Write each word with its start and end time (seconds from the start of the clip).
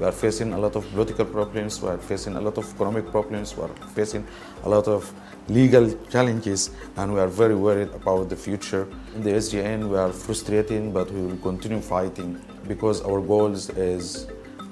We 0.00 0.06
are 0.06 0.12
facing 0.12 0.52
a 0.52 0.58
lot 0.58 0.76
of 0.76 0.88
political 0.90 1.24
problems, 1.24 1.80
we 1.80 1.88
are 1.88 1.98
facing 1.98 2.36
a 2.36 2.40
lot 2.40 2.58
of 2.58 2.68
economic 2.74 3.10
problems, 3.10 3.56
we 3.56 3.62
are 3.62 3.74
facing 3.94 4.26
a 4.64 4.68
lot 4.68 4.88
of 4.88 5.12
legal 5.48 5.92
challenges, 6.08 6.70
and 6.96 7.14
we 7.14 7.20
are 7.20 7.28
very 7.28 7.54
worried 7.54 7.90
about 7.94 8.28
the 8.28 8.36
future. 8.36 8.88
In 9.14 9.22
the 9.22 9.30
SGN, 9.30 9.88
we 9.88 9.96
are 9.96 10.12
frustrating, 10.12 10.92
but 10.92 11.10
we 11.10 11.22
will 11.22 11.36
continue 11.38 11.80
fighting 11.80 12.40
because 12.66 13.02
our 13.02 13.20
goals 13.20 13.70
is 13.70 14.26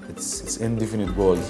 it's, 0.08 0.40
it's 0.42 0.56
indefinite 0.58 1.14
goals. 1.16 1.48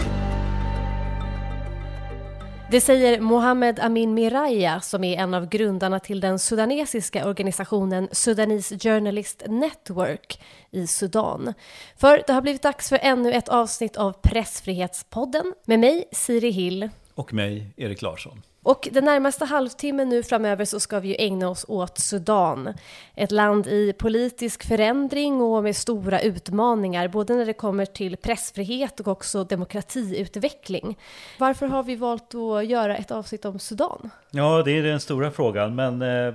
Det 2.73 2.81
säger 2.81 3.21
Mohammed 3.21 3.81
Amin 3.81 4.15
Miraya 4.15 4.81
som 4.81 5.05
är 5.05 5.19
en 5.19 5.35
av 5.35 5.49
grundarna 5.49 6.01
till 6.01 6.21
den 6.21 6.39
sudanesiska 6.39 7.29
organisationen 7.29 8.09
Sudanese 8.13 8.79
Journalist 8.79 9.43
Network 9.49 10.41
i 10.71 10.87
Sudan. 10.87 11.55
För 11.97 12.23
det 12.27 12.33
har 12.33 12.43
blivit 12.43 12.63
dags 12.63 12.89
för 12.89 12.99
ännu 13.03 13.33
ett 13.33 13.49
avsnitt 13.49 13.97
av 13.97 14.13
Pressfrihetspodden 14.13 15.55
med 15.65 15.79
mig, 15.79 16.05
Siri 16.13 16.51
Hill. 16.51 16.89
Och 17.15 17.35
mig, 17.35 17.67
Erik 17.77 18.03
Larsson. 18.03 18.43
Och 18.65 18.89
den 18.93 19.05
närmaste 19.05 19.45
halvtimmen 19.45 20.09
nu 20.09 20.23
framöver 20.23 20.65
så 20.65 20.81
ska 20.81 21.01
vi 21.01 21.09
ju 21.09 21.17
ägna 21.19 21.49
oss 21.49 21.65
åt 21.69 21.99
Sudan. 21.99 22.75
Ett 23.15 23.31
land 23.31 23.67
i 23.67 23.93
politisk 23.93 24.65
förändring 24.65 25.41
och 25.41 25.63
med 25.63 25.77
stora 25.77 26.21
utmaningar, 26.21 27.09
både 27.09 27.35
när 27.35 27.47
det 27.47 27.53
kommer 27.53 27.87
till 27.87 28.17
pressfrihet 28.17 29.01
och 29.01 29.09
också 29.09 29.45
demokratiutveckling. 29.45 30.99
Varför 31.39 31.67
har 31.67 31.83
vi 31.83 31.97
valt 31.97 32.35
att 32.35 32.67
göra 32.67 32.97
ett 32.97 33.11
avsnitt 33.11 33.45
om 33.45 33.59
Sudan? 33.59 34.11
Ja, 34.31 34.63
det 34.65 34.79
är 34.79 34.83
den 34.83 35.01
stora 35.01 35.31
frågan, 35.31 35.75
men 35.75 36.03
eh, 36.03 36.35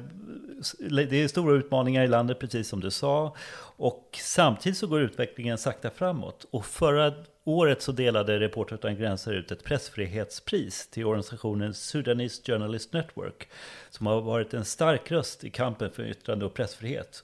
det 1.10 1.24
är 1.24 1.28
stora 1.28 1.56
utmaningar 1.56 2.04
i 2.04 2.08
landet, 2.08 2.40
precis 2.40 2.68
som 2.68 2.80
du 2.80 2.92
sa. 2.92 3.36
Och 3.78 4.20
samtidigt 4.24 4.78
så 4.78 4.88
går 4.88 5.02
utvecklingen 5.02 5.58
sakta 5.58 5.90
framåt. 5.90 6.46
Och 6.52 6.66
förra 6.66 7.14
året 7.48 7.82
så 7.82 7.92
delade 7.92 8.40
Reportrar 8.40 8.78
utan 8.78 8.96
gränser 8.96 9.34
ut 9.34 9.52
ett 9.52 9.64
pressfrihetspris 9.64 10.88
till 10.88 11.06
organisationen 11.06 11.74
Sudanese 11.74 12.42
Journalist 12.46 12.94
Network 12.94 13.50
som 13.90 14.08
har 14.08 14.22
varit 14.22 14.54
en 14.54 14.66
stark 14.66 15.12
röst 15.12 15.44
i 15.44 15.50
kampen 15.50 15.92
för 15.92 16.04
yttrande 16.04 16.46
och 16.46 16.54
pressfrihet. 16.54 17.24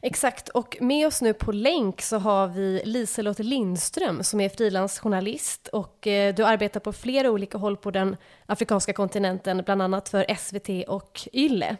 Exakt, 0.00 0.48
och 0.48 0.76
med 0.80 1.06
oss 1.06 1.22
nu 1.22 1.34
på 1.34 1.52
länk 1.52 2.02
så 2.02 2.18
har 2.18 2.48
vi 2.48 2.82
Liselott 2.84 3.38
Lindström 3.38 4.22
som 4.22 4.40
är 4.40 4.48
frilansjournalist 4.48 5.68
och 5.68 6.06
eh, 6.06 6.34
du 6.34 6.44
arbetar 6.44 6.80
på 6.80 6.92
flera 6.92 7.30
olika 7.30 7.58
håll 7.58 7.76
på 7.76 7.90
den 7.90 8.16
afrikanska 8.46 8.92
kontinenten, 8.92 9.62
bland 9.64 9.82
annat 9.82 10.08
för 10.08 10.34
SVT 10.34 10.88
och 10.88 11.20
YLE. 11.32 11.76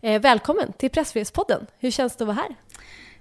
Eh, 0.00 0.20
välkommen 0.20 0.72
till 0.72 0.90
Pressfrihetspodden, 0.90 1.66
hur 1.78 1.90
känns 1.90 2.16
det 2.16 2.24
att 2.24 2.28
vara 2.28 2.36
här? 2.36 2.54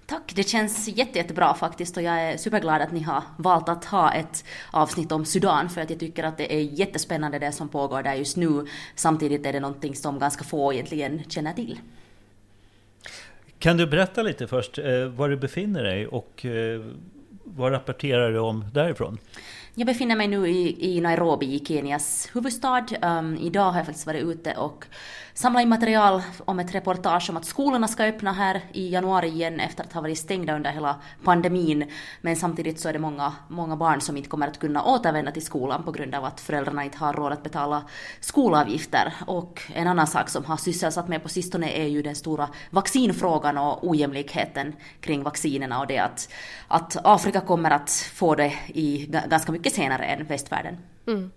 Tack, 0.07 0.35
det 0.35 0.43
känns 0.43 0.87
jätte, 0.87 1.17
jättebra 1.17 1.53
faktiskt 1.53 1.97
och 1.97 2.03
jag 2.03 2.21
är 2.21 2.37
superglad 2.37 2.81
att 2.81 2.91
ni 2.91 3.01
har 3.01 3.23
valt 3.37 3.69
att 3.69 3.85
ha 3.85 4.13
ett 4.13 4.45
avsnitt 4.71 5.11
om 5.11 5.25
Sudan 5.25 5.69
för 5.69 5.81
att 5.81 5.89
jag 5.89 5.99
tycker 5.99 6.23
att 6.23 6.37
det 6.37 6.53
är 6.55 6.59
jättespännande 6.59 7.39
det 7.39 7.51
som 7.51 7.69
pågår 7.69 8.03
där 8.03 8.13
just 8.13 8.37
nu. 8.37 8.65
Samtidigt 8.95 9.45
är 9.45 9.53
det 9.53 9.59
någonting 9.59 9.95
som 9.95 10.19
ganska 10.19 10.43
få 10.43 10.73
egentligen 10.73 11.23
känner 11.29 11.53
till. 11.53 11.79
Kan 13.59 13.77
du 13.77 13.87
berätta 13.87 14.23
lite 14.23 14.47
först 14.47 14.77
eh, 14.77 15.05
var 15.05 15.29
du 15.29 15.37
befinner 15.37 15.83
dig 15.83 16.07
och 16.07 16.45
eh, 16.45 16.81
vad 17.43 17.71
rapporterar 17.71 18.31
du 18.31 18.39
om 18.39 18.65
därifrån? 18.73 19.17
Jag 19.75 19.87
befinner 19.87 20.15
mig 20.15 20.27
nu 20.27 20.47
i, 20.47 20.95
i 20.95 21.01
Nairobi, 21.01 21.55
i 21.55 21.65
Kenias 21.65 22.29
huvudstad. 22.33 22.85
Um, 23.01 23.37
idag 23.37 23.71
har 23.71 23.77
jag 23.77 23.85
faktiskt 23.85 24.07
varit 24.07 24.23
ute 24.23 24.53
och 24.53 24.85
samla 25.35 25.61
in 25.61 25.69
material 25.69 26.21
om 26.45 26.59
ett 26.59 26.75
reportage 26.75 27.29
om 27.29 27.37
att 27.37 27.45
skolorna 27.45 27.87
ska 27.87 28.03
öppna 28.03 28.33
här 28.33 28.61
i 28.73 28.89
januari 28.89 29.27
igen 29.27 29.59
efter 29.59 29.83
att 29.83 29.93
ha 29.93 30.01
varit 30.01 30.17
stängda 30.17 30.55
under 30.55 30.71
hela 30.71 30.95
pandemin. 31.23 31.91
Men 32.21 32.35
samtidigt 32.35 32.79
så 32.79 32.89
är 32.89 32.93
det 32.93 32.99
många, 32.99 33.33
många 33.47 33.75
barn 33.75 34.01
som 34.01 34.17
inte 34.17 34.29
kommer 34.29 34.47
att 34.47 34.59
kunna 34.59 34.83
återvända 34.83 35.31
till 35.31 35.45
skolan 35.45 35.83
på 35.83 35.91
grund 35.91 36.15
av 36.15 36.25
att 36.25 36.41
föräldrarna 36.41 36.83
inte 36.83 36.97
har 36.97 37.13
råd 37.13 37.31
att 37.31 37.43
betala 37.43 37.83
skolavgifter. 38.19 39.13
Och 39.27 39.61
en 39.73 39.87
annan 39.87 40.07
sak 40.07 40.29
som 40.29 40.45
har 40.45 40.57
sysselsatt 40.57 41.07
mig 41.07 41.19
på 41.19 41.29
sistone 41.29 41.71
är 41.71 41.87
ju 41.87 42.01
den 42.01 42.15
stora 42.15 42.49
vaccinfrågan 42.69 43.57
och 43.57 43.89
ojämlikheten 43.89 44.73
kring 44.99 45.23
vaccinerna 45.23 45.79
och 45.79 45.87
det 45.87 45.99
att, 45.99 46.33
att 46.67 46.97
Afrika 47.03 47.41
kommer 47.41 47.71
att 47.71 47.91
få 48.13 48.35
det 48.35 48.53
i 48.67 49.05
ganska 49.27 49.51
mycket 49.51 49.73
senare 49.73 50.05
än 50.05 50.25
västvärlden. 50.25 50.77
Mm. 51.07 51.31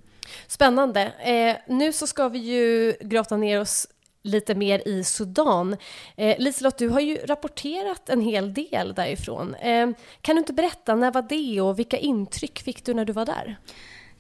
Spännande. 0.47 1.13
Eh, 1.19 1.57
nu 1.67 1.93
så 1.93 2.07
ska 2.07 2.29
vi 2.29 2.39
ju 2.39 2.95
grotta 3.01 3.37
ner 3.37 3.61
oss 3.61 3.87
lite 4.23 4.55
mer 4.55 4.89
i 4.89 5.05
Sudan. 5.05 5.77
Eh, 6.17 6.39
Liselott, 6.39 6.79
du 6.79 6.89
har 6.89 7.01
ju 7.01 7.17
rapporterat 7.17 8.09
en 8.09 8.21
hel 8.21 8.55
del 8.55 8.95
därifrån. 8.95 9.55
Eh, 9.55 9.89
kan 10.21 10.37
du 10.37 10.39
inte 10.39 10.53
berätta, 10.53 10.95
när 10.95 11.11
var 11.11 11.23
det 11.23 11.61
och 11.61 11.79
vilka 11.79 11.99
intryck 11.99 12.59
fick 12.59 12.85
du 12.85 12.95
när 12.95 13.05
du 13.05 13.13
var 13.13 13.27
där? 13.27 13.59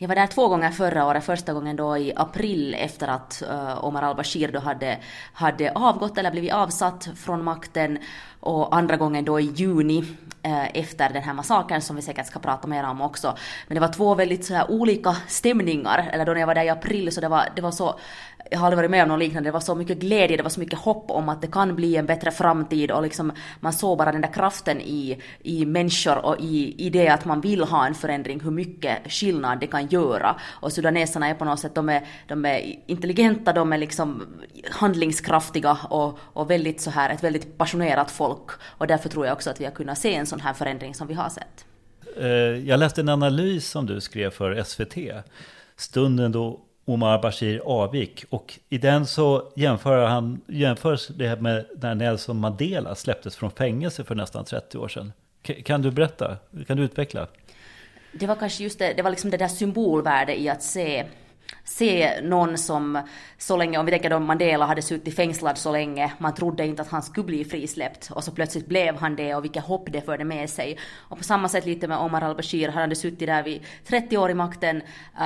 Jag 0.00 0.08
var 0.08 0.14
där 0.14 0.26
två 0.26 0.48
gånger 0.48 0.70
förra 0.70 1.06
året, 1.06 1.24
första 1.24 1.52
gången 1.52 1.76
då 1.76 1.96
i 1.96 2.12
april 2.16 2.74
efter 2.78 3.08
att 3.08 3.42
uh, 3.50 3.84
Omar 3.84 4.02
al-Bashir 4.02 4.52
då 4.52 4.58
hade, 4.58 4.98
hade 5.32 5.72
avgått 5.72 6.18
eller 6.18 6.30
blivit 6.30 6.52
avsatt 6.52 7.08
från 7.16 7.44
makten 7.44 7.98
och 8.40 8.76
andra 8.76 8.96
gången 8.96 9.24
då 9.24 9.40
i 9.40 9.44
juni 9.44 10.04
Eh, 10.48 10.80
efter 10.80 11.08
den 11.12 11.22
här 11.22 11.32
massakern 11.32 11.80
som 11.80 11.96
vi 11.96 12.02
säkert 12.02 12.26
ska 12.26 12.38
prata 12.38 12.68
mer 12.68 12.84
om 12.84 13.00
också. 13.00 13.36
Men 13.66 13.74
det 13.74 13.80
var 13.80 13.92
två 13.92 14.14
väldigt 14.14 14.44
så 14.44 14.54
här 14.54 14.70
olika 14.70 15.16
stämningar, 15.26 16.10
eller 16.12 16.26
då 16.26 16.32
när 16.32 16.40
jag 16.40 16.46
var 16.46 16.54
där 16.54 16.64
i 16.64 16.68
april 16.68 17.12
så 17.12 17.20
det 17.20 17.28
var, 17.28 17.48
det 17.56 17.62
var 17.62 17.70
så, 17.70 17.98
jag 18.50 18.58
har 18.58 18.66
aldrig 18.66 18.76
varit 18.76 18.90
med 18.90 19.02
om 19.02 19.08
något 19.08 19.18
liknande, 19.18 19.48
det 19.48 19.52
var 19.52 19.60
så 19.60 19.74
mycket 19.74 19.98
glädje, 19.98 20.36
det 20.36 20.42
var 20.42 20.50
så 20.50 20.60
mycket 20.60 20.78
hopp 20.78 21.10
om 21.10 21.28
att 21.28 21.42
det 21.42 21.46
kan 21.46 21.76
bli 21.76 21.96
en 21.96 22.06
bättre 22.06 22.30
framtid 22.30 22.90
och 22.90 23.02
liksom 23.02 23.32
man 23.60 23.72
såg 23.72 23.98
bara 23.98 24.12
den 24.12 24.20
där 24.20 24.32
kraften 24.32 24.80
i, 24.80 25.18
i 25.42 25.66
människor 25.66 26.18
och 26.24 26.36
i, 26.40 26.86
i 26.86 26.90
det 26.90 27.08
att 27.08 27.24
man 27.24 27.40
vill 27.40 27.64
ha 27.64 27.86
en 27.86 27.94
förändring, 27.94 28.40
hur 28.40 28.50
mycket 28.50 29.12
skillnad 29.12 29.60
det 29.60 29.66
kan 29.66 29.86
göra. 29.86 30.36
Och 30.48 30.72
sudaneserna 30.72 31.28
är 31.28 31.34
på 31.34 31.44
något 31.44 31.60
sätt, 31.60 31.74
de 31.74 31.88
är, 31.88 32.06
de 32.26 32.44
är 32.44 32.78
intelligenta, 32.86 33.52
de 33.52 33.72
är 33.72 33.78
liksom 33.78 34.26
handlingskraftiga 34.70 35.78
och, 35.90 36.18
och 36.20 36.50
väldigt 36.50 36.80
så 36.80 36.90
här, 36.90 37.10
ett 37.10 37.24
väldigt 37.24 37.58
passionerat 37.58 38.10
folk. 38.10 38.50
Och 38.62 38.86
därför 38.86 39.08
tror 39.08 39.26
jag 39.26 39.32
också 39.32 39.50
att 39.50 39.60
vi 39.60 39.64
har 39.64 39.72
kunnat 39.72 39.98
se 39.98 40.14
en 40.14 40.26
sån 40.26 40.40
här 40.40 40.52
förändring 40.52 40.94
som 40.94 41.06
vi 41.06 41.14
har 41.14 41.28
sett. 41.28 41.64
Eh, 42.16 42.28
jag 42.68 42.80
läste 42.80 43.00
en 43.00 43.08
analys 43.08 43.70
som 43.70 43.86
du 43.86 44.00
skrev 44.00 44.30
för 44.30 44.62
SVT. 44.62 45.24
Stunden 45.76 46.32
då 46.32 46.60
Omar 46.88 47.22
Bashir 47.22 47.60
avgick. 47.64 48.24
Och 48.30 48.58
i 48.68 48.78
den 48.78 49.06
så 49.06 49.52
jämför 49.56 50.06
han, 50.06 50.40
jämförs 50.46 51.08
det 51.08 51.40
med 51.40 51.66
när 51.80 51.94
Nelson 51.94 52.40
Mandela 52.40 52.94
släpptes 52.94 53.36
från 53.36 53.50
fängelse 53.50 54.04
för 54.04 54.14
nästan 54.14 54.44
30 54.44 54.78
år 54.78 54.88
sedan. 54.88 55.12
Kan 55.64 55.82
du 55.82 55.90
berätta? 55.90 56.36
Kan 56.66 56.76
du 56.76 56.82
utveckla? 56.82 57.26
Det 58.12 58.26
var 58.26 58.34
kanske 58.34 58.64
just 58.64 58.78
det, 58.78 58.92
det 58.92 59.02
var 59.02 59.10
liksom 59.10 59.30
det 59.30 59.36
där 59.36 59.48
symbolvärde 59.48 60.40
i 60.40 60.48
att 60.48 60.62
se 60.62 61.04
se 61.64 62.20
någon 62.22 62.58
som 62.58 63.02
så 63.38 63.56
länge, 63.56 63.78
om 63.78 63.86
vi 63.86 63.92
tänker 63.92 64.10
då 64.10 64.18
Mandela 64.18 64.66
hade 64.66 64.82
suttit 64.82 65.16
fängslad 65.16 65.58
så 65.58 65.72
länge, 65.72 66.12
man 66.18 66.34
trodde 66.34 66.66
inte 66.66 66.82
att 66.82 66.88
han 66.88 67.02
skulle 67.02 67.26
bli 67.26 67.44
frisläppt 67.44 68.10
och 68.10 68.24
så 68.24 68.30
plötsligt 68.32 68.66
blev 68.66 68.96
han 68.96 69.16
det 69.16 69.34
och 69.34 69.44
vilket 69.44 69.64
hopp 69.64 69.92
det 69.92 70.00
förde 70.00 70.24
med 70.24 70.50
sig. 70.50 70.78
Och 70.96 71.18
på 71.18 71.24
samma 71.24 71.48
sätt 71.48 71.66
lite 71.66 71.88
med 71.88 71.98
Omar 71.98 72.22
al-Bashir, 72.22 72.68
han 72.68 72.80
hade 72.80 72.96
suttit 72.96 73.28
där 73.28 73.42
vid 73.42 73.62
30 73.86 74.18
år 74.18 74.30
i 74.30 74.34
makten, 74.34 74.76
uh, 74.76 75.22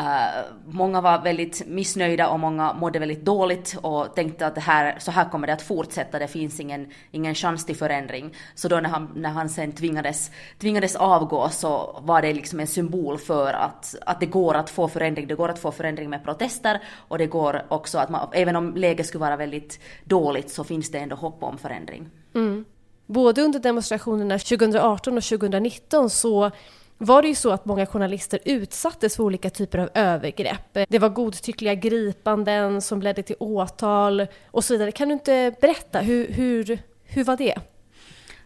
många 0.66 1.00
var 1.00 1.22
väldigt 1.22 1.66
missnöjda 1.66 2.28
och 2.28 2.40
många 2.40 2.72
mådde 2.72 2.98
väldigt 2.98 3.24
dåligt 3.24 3.76
och 3.82 4.14
tänkte 4.14 4.46
att 4.46 4.54
det 4.54 4.60
här, 4.60 4.96
så 4.98 5.10
här 5.10 5.28
kommer 5.28 5.46
det 5.46 5.52
att 5.52 5.62
fortsätta, 5.62 6.18
det 6.18 6.28
finns 6.28 6.60
ingen, 6.60 6.90
ingen 7.10 7.34
chans 7.34 7.66
till 7.66 7.76
förändring. 7.76 8.34
Så 8.54 8.68
då 8.68 8.80
när 8.80 8.88
han, 8.88 9.12
när 9.14 9.30
han 9.30 9.48
sen 9.48 9.72
tvingades, 9.72 10.30
tvingades 10.58 10.96
avgå 10.96 11.48
så 11.48 12.00
var 12.02 12.22
det 12.22 12.32
liksom 12.32 12.60
en 12.60 12.66
symbol 12.66 13.18
för 13.18 13.52
att, 13.52 13.94
att 14.06 14.20
det 14.20 14.26
går 14.26 14.54
att 14.54 14.70
få 14.70 14.88
förändring, 14.88 15.26
det 15.26 15.34
går 15.34 15.48
att 15.48 15.58
få 15.58 15.72
förändring 15.72 16.10
med 16.12 16.24
protester 16.24 16.80
och 17.08 17.18
det 17.18 17.26
går 17.26 17.62
också 17.68 17.98
att 17.98 18.08
man, 18.08 18.28
även 18.32 18.56
om 18.56 18.76
läget 18.76 19.06
skulle 19.06 19.24
vara 19.24 19.36
väldigt 19.36 19.80
dåligt 20.04 20.50
så 20.50 20.64
finns 20.64 20.90
det 20.90 20.98
ändå 20.98 21.16
hopp 21.16 21.42
om 21.42 21.58
förändring. 21.58 22.08
Mm. 22.34 22.64
Både 23.06 23.42
under 23.42 23.58
demonstrationerna 23.58 24.38
2018 24.38 25.16
och 25.16 25.22
2019 25.24 26.10
så 26.10 26.50
var 26.98 27.22
det 27.22 27.28
ju 27.28 27.34
så 27.34 27.50
att 27.50 27.64
många 27.64 27.86
journalister 27.86 28.40
utsattes 28.44 29.16
för 29.16 29.24
olika 29.24 29.50
typer 29.50 29.78
av 29.78 29.88
övergrepp. 29.94 30.78
Det 30.88 30.98
var 30.98 31.08
godtyckliga 31.08 31.74
gripanden 31.74 32.82
som 32.82 33.02
ledde 33.02 33.22
till 33.22 33.36
åtal 33.38 34.26
och 34.46 34.64
så 34.64 34.74
vidare. 34.74 34.92
Kan 34.92 35.08
du 35.08 35.14
inte 35.14 35.54
berätta, 35.60 36.00
hur, 36.00 36.28
hur, 36.28 36.78
hur 37.04 37.24
var 37.24 37.36
det? 37.36 37.54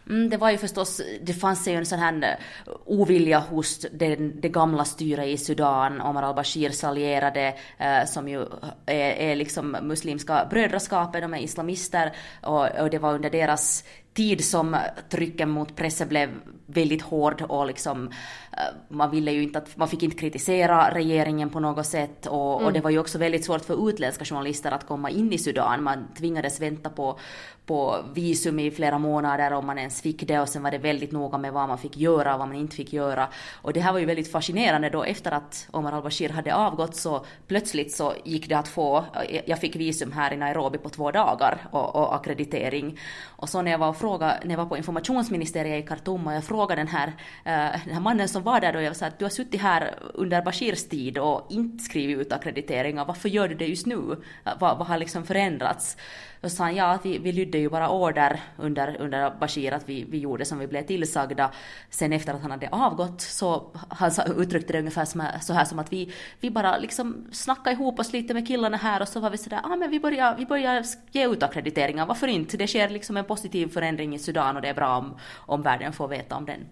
Mm, 0.09 0.29
det 0.29 0.37
var 0.37 0.51
ju 0.51 0.57
förstås, 0.57 1.01
det 1.21 1.33
fanns 1.33 1.67
ju 1.67 1.73
en 1.73 1.85
sån 1.85 1.99
här 1.99 2.39
eh, 2.65 2.73
ovilja 2.85 3.39
hos 3.39 3.85
det, 3.91 4.15
det 4.15 4.49
gamla 4.49 4.85
styret 4.85 5.27
i 5.27 5.37
Sudan, 5.37 6.01
Omar 6.01 6.23
al-Bashirs 6.23 6.83
allierade, 6.83 7.55
eh, 7.77 8.05
som 8.05 8.27
ju 8.27 8.45
är, 8.85 9.11
är 9.11 9.35
liksom 9.35 9.77
muslimska 9.81 10.47
brödraskapet, 10.49 11.21
de 11.21 11.33
är 11.33 11.39
islamister, 11.39 12.13
och, 12.43 12.79
och 12.79 12.89
det 12.89 12.99
var 12.99 13.13
under 13.13 13.29
deras 13.29 13.83
tid 14.13 14.45
som 14.45 14.77
trycken 15.09 15.49
mot 15.49 15.75
pressen 15.75 16.07
blev 16.07 16.29
väldigt 16.67 17.01
hård 17.01 17.41
och 17.41 17.67
liksom 17.67 18.07
eh, 18.51 18.59
man 18.89 19.11
ville 19.11 19.31
ju 19.31 19.43
inte 19.43 19.57
att, 19.57 19.77
man 19.77 19.87
fick 19.87 20.03
inte 20.03 20.17
kritisera 20.17 20.93
regeringen 20.93 21.49
på 21.49 21.59
något 21.59 21.85
sätt 21.85 22.25
och, 22.25 22.53
mm. 22.53 22.65
och 22.65 22.73
det 22.73 22.81
var 22.81 22.89
ju 22.89 22.99
också 22.99 23.17
väldigt 23.17 23.45
svårt 23.45 23.65
för 23.65 23.89
utländska 23.89 24.25
journalister 24.25 24.71
att 24.71 24.87
komma 24.87 25.09
in 25.09 25.33
i 25.33 25.37
Sudan. 25.37 25.83
Man 25.83 26.07
tvingades 26.17 26.61
vänta 26.61 26.89
på, 26.89 27.19
på 27.65 27.97
visum 28.13 28.59
i 28.59 28.71
flera 28.71 28.97
månader 28.97 29.53
om 29.53 29.65
man 29.65 29.77
ens 29.77 30.01
fick 30.01 30.27
det 30.27 30.39
och 30.39 30.49
sen 30.49 30.63
var 30.63 30.71
det 30.71 30.77
väldigt 30.77 31.11
noga 31.11 31.37
med 31.37 31.53
vad 31.53 31.67
man 31.67 31.77
fick 31.77 31.97
göra 31.97 32.33
och 32.33 32.39
vad 32.39 32.47
man 32.47 32.57
inte 32.57 32.75
fick 32.75 32.93
göra. 32.93 33.27
Och 33.61 33.73
det 33.73 33.79
här 33.79 33.93
var 33.93 33.99
ju 33.99 34.05
väldigt 34.05 34.31
fascinerande 34.31 34.89
då 34.89 35.03
efter 35.03 35.31
att 35.31 35.67
Omar 35.71 35.91
al-Bashir 35.91 36.29
hade 36.29 36.55
avgått 36.55 36.95
så 36.95 37.25
plötsligt 37.47 37.95
så 37.95 38.13
gick 38.23 38.49
det 38.49 38.57
att 38.57 38.67
få, 38.67 39.05
jag 39.45 39.59
fick 39.59 39.75
visum 39.75 40.11
här 40.11 40.33
i 40.33 40.37
Nairobi 40.37 40.77
på 40.77 40.89
två 40.89 41.11
dagar 41.11 41.57
och, 41.71 41.95
och 41.95 42.15
akkreditering. 42.15 42.99
Och 43.25 43.49
så 43.49 43.61
när 43.61 43.71
jag 43.71 43.77
var 43.77 43.89
och 43.89 43.97
frågade, 43.97 44.39
när 44.43 44.51
jag 44.51 44.57
var 44.57 44.65
på 44.65 44.77
informationsministeriet 44.77 45.83
i 45.85 45.87
Khartoum 45.87 46.27
och 46.27 46.33
jag 46.33 46.43
frågade 46.43 46.56
den 46.65 46.87
här, 46.87 47.07
eh, 47.43 47.79
den 47.85 47.93
här 47.93 47.99
mannen 47.99 48.27
som 48.27 48.43
var 48.43 48.59
där 48.59 48.73
då, 48.73 48.81
jag 48.81 48.95
sa 48.95 49.05
att 49.05 49.19
du 49.19 49.25
har 49.25 49.29
suttit 49.29 49.61
här 49.61 49.99
under 50.13 50.41
Bashirs 50.41 50.89
tid 50.89 51.17
och 51.17 51.47
inte 51.49 51.83
skrivit 51.83 52.17
ut 52.17 52.31
akkrediteringar, 52.31 53.05
varför 53.05 53.29
gör 53.29 53.47
du 53.47 53.55
det 53.55 53.65
just 53.65 53.85
nu? 53.85 54.17
Eh, 54.45 54.53
vad, 54.59 54.77
vad 54.77 54.87
har 54.87 54.97
liksom 54.97 55.23
förändrats? 55.23 55.97
Då 56.41 56.49
sa 56.49 56.63
han 56.63 56.75
ja, 56.75 56.85
att 56.85 57.05
vi, 57.05 57.17
vi 57.17 57.31
lydde 57.31 57.57
ju 57.57 57.69
bara 57.69 57.89
order 57.89 58.39
under, 58.57 58.97
under 59.01 59.29
Bashir, 59.39 59.73
att 59.73 59.89
vi, 59.89 60.03
vi 60.03 60.17
gjorde 60.17 60.45
som 60.45 60.59
vi 60.59 60.67
blev 60.67 60.83
tillsagda. 60.83 61.51
Sen 61.89 62.13
efter 62.13 62.33
att 62.33 62.41
han 62.41 62.51
hade 62.51 62.69
avgått 62.71 63.21
så 63.21 63.71
han 63.89 64.11
uttryckte 64.37 64.73
det 64.73 64.79
ungefär 64.79 65.05
som, 65.05 65.23
så 65.41 65.53
här 65.53 65.65
som 65.65 65.79
att 65.79 65.93
vi, 65.93 66.13
vi 66.39 66.51
bara 66.51 66.77
liksom 66.77 67.27
snackade 67.31 67.71
ihop 67.71 67.99
oss 67.99 68.13
lite 68.13 68.33
med 68.33 68.47
killarna 68.47 68.77
här 68.77 69.01
och 69.01 69.07
så 69.07 69.19
var 69.19 69.29
vi 69.29 69.37
sådär, 69.37 69.59
ja 69.63 69.73
ah, 69.73 69.75
men 69.75 69.91
vi 69.91 69.99
börjar, 69.99 70.35
vi 70.37 70.45
börjar 70.45 70.85
ge 71.11 71.27
ut 71.27 71.43
akkrediteringar, 71.43 72.05
varför 72.05 72.27
inte? 72.27 72.57
Det 72.57 72.67
sker 72.67 72.89
liksom 72.89 73.17
en 73.17 73.25
positiv 73.25 73.67
förändring 73.67 74.15
i 74.15 74.19
Sudan 74.19 74.55
och 74.55 74.61
det 74.61 74.67
är 74.67 74.73
bra 74.73 74.97
om, 74.97 75.17
om 75.35 75.61
världen 75.61 75.93
får 75.93 76.07
veta 76.07 76.35
om 76.35 76.45
den. 76.47 76.65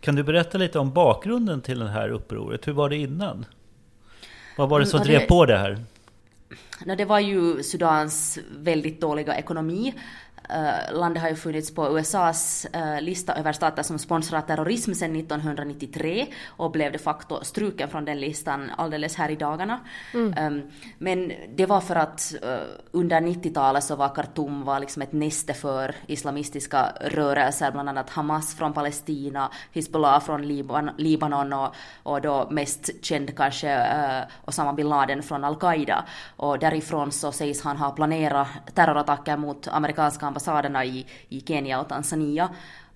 Kan 0.00 0.14
du 0.14 0.22
berätta 0.22 0.58
lite 0.58 0.78
om 0.78 0.92
bakgrunden 0.92 1.60
till 1.60 1.78
det 1.78 1.88
här 1.88 2.08
upproret? 2.08 2.68
Hur 2.68 2.72
var 2.72 2.88
det 2.88 2.96
innan? 2.96 3.46
Vad 4.56 4.68
var 4.68 4.80
det 4.80 4.86
som 4.86 5.00
mm, 5.00 5.08
drev 5.08 5.26
på 5.26 5.46
det 5.46 5.58
här? 5.58 5.84
det 6.96 7.04
var 7.04 7.20
ju 7.20 7.62
Sudans 7.62 8.38
väldigt 8.58 9.00
dåliga 9.00 9.36
ekonomi 9.36 9.94
Uh, 10.50 10.98
landet 10.98 11.22
har 11.22 11.28
ju 11.28 11.36
funnits 11.36 11.74
på 11.74 11.98
USAs 11.98 12.66
uh, 12.76 13.00
lista 13.00 13.34
över 13.34 13.52
stater 13.52 13.82
som 13.82 13.98
sponsrar 13.98 14.40
terrorism 14.40 14.92
sedan 14.92 15.16
1993 15.16 16.26
och 16.46 16.70
blev 16.70 16.92
de 16.92 16.98
facto 16.98 17.44
struken 17.44 17.88
från 17.88 18.04
den 18.04 18.20
listan 18.20 18.70
alldeles 18.76 19.16
här 19.16 19.30
i 19.30 19.36
dagarna. 19.36 19.80
Mm. 20.14 20.54
Um, 20.54 20.70
men 20.98 21.32
det 21.56 21.66
var 21.66 21.80
för 21.80 21.96
att 21.96 22.34
uh, 22.44 22.58
under 22.90 23.20
90-talet 23.20 23.84
så 23.84 23.96
var 23.96 24.14
Khartoum 24.14 24.64
var 24.64 24.80
liksom 24.80 25.02
ett 25.02 25.12
näste 25.12 25.54
för 25.54 25.94
islamistiska 26.06 26.92
rörelser, 27.00 27.70
bland 27.70 27.88
annat 27.88 28.10
Hamas 28.10 28.54
från 28.54 28.72
Palestina, 28.72 29.50
Hizbollah 29.72 30.20
från 30.20 30.42
Liban 30.42 30.90
Libanon 30.98 31.52
och, 31.52 31.74
och 32.02 32.20
då 32.20 32.48
mest 32.50 33.04
känd 33.04 33.36
kanske 33.36 33.86
Osama 34.44 34.72
bin 34.72 34.88
Laden 34.88 35.22
från 35.22 35.44
Al-Qaida. 35.44 36.04
Och 36.36 36.58
därifrån 36.58 37.12
så 37.12 37.32
sägs 37.32 37.62
han 37.62 37.76
ha 37.76 37.90
planerat 37.90 38.48
terrorattacker 38.74 39.36
mot 39.36 39.68
amerikanska 39.68 40.26
ambassaderna 40.34 40.84
i, 40.84 41.06
i 41.28 41.40
Kenya 41.40 41.80
och 41.80 41.88
Tanzania. 41.88 42.48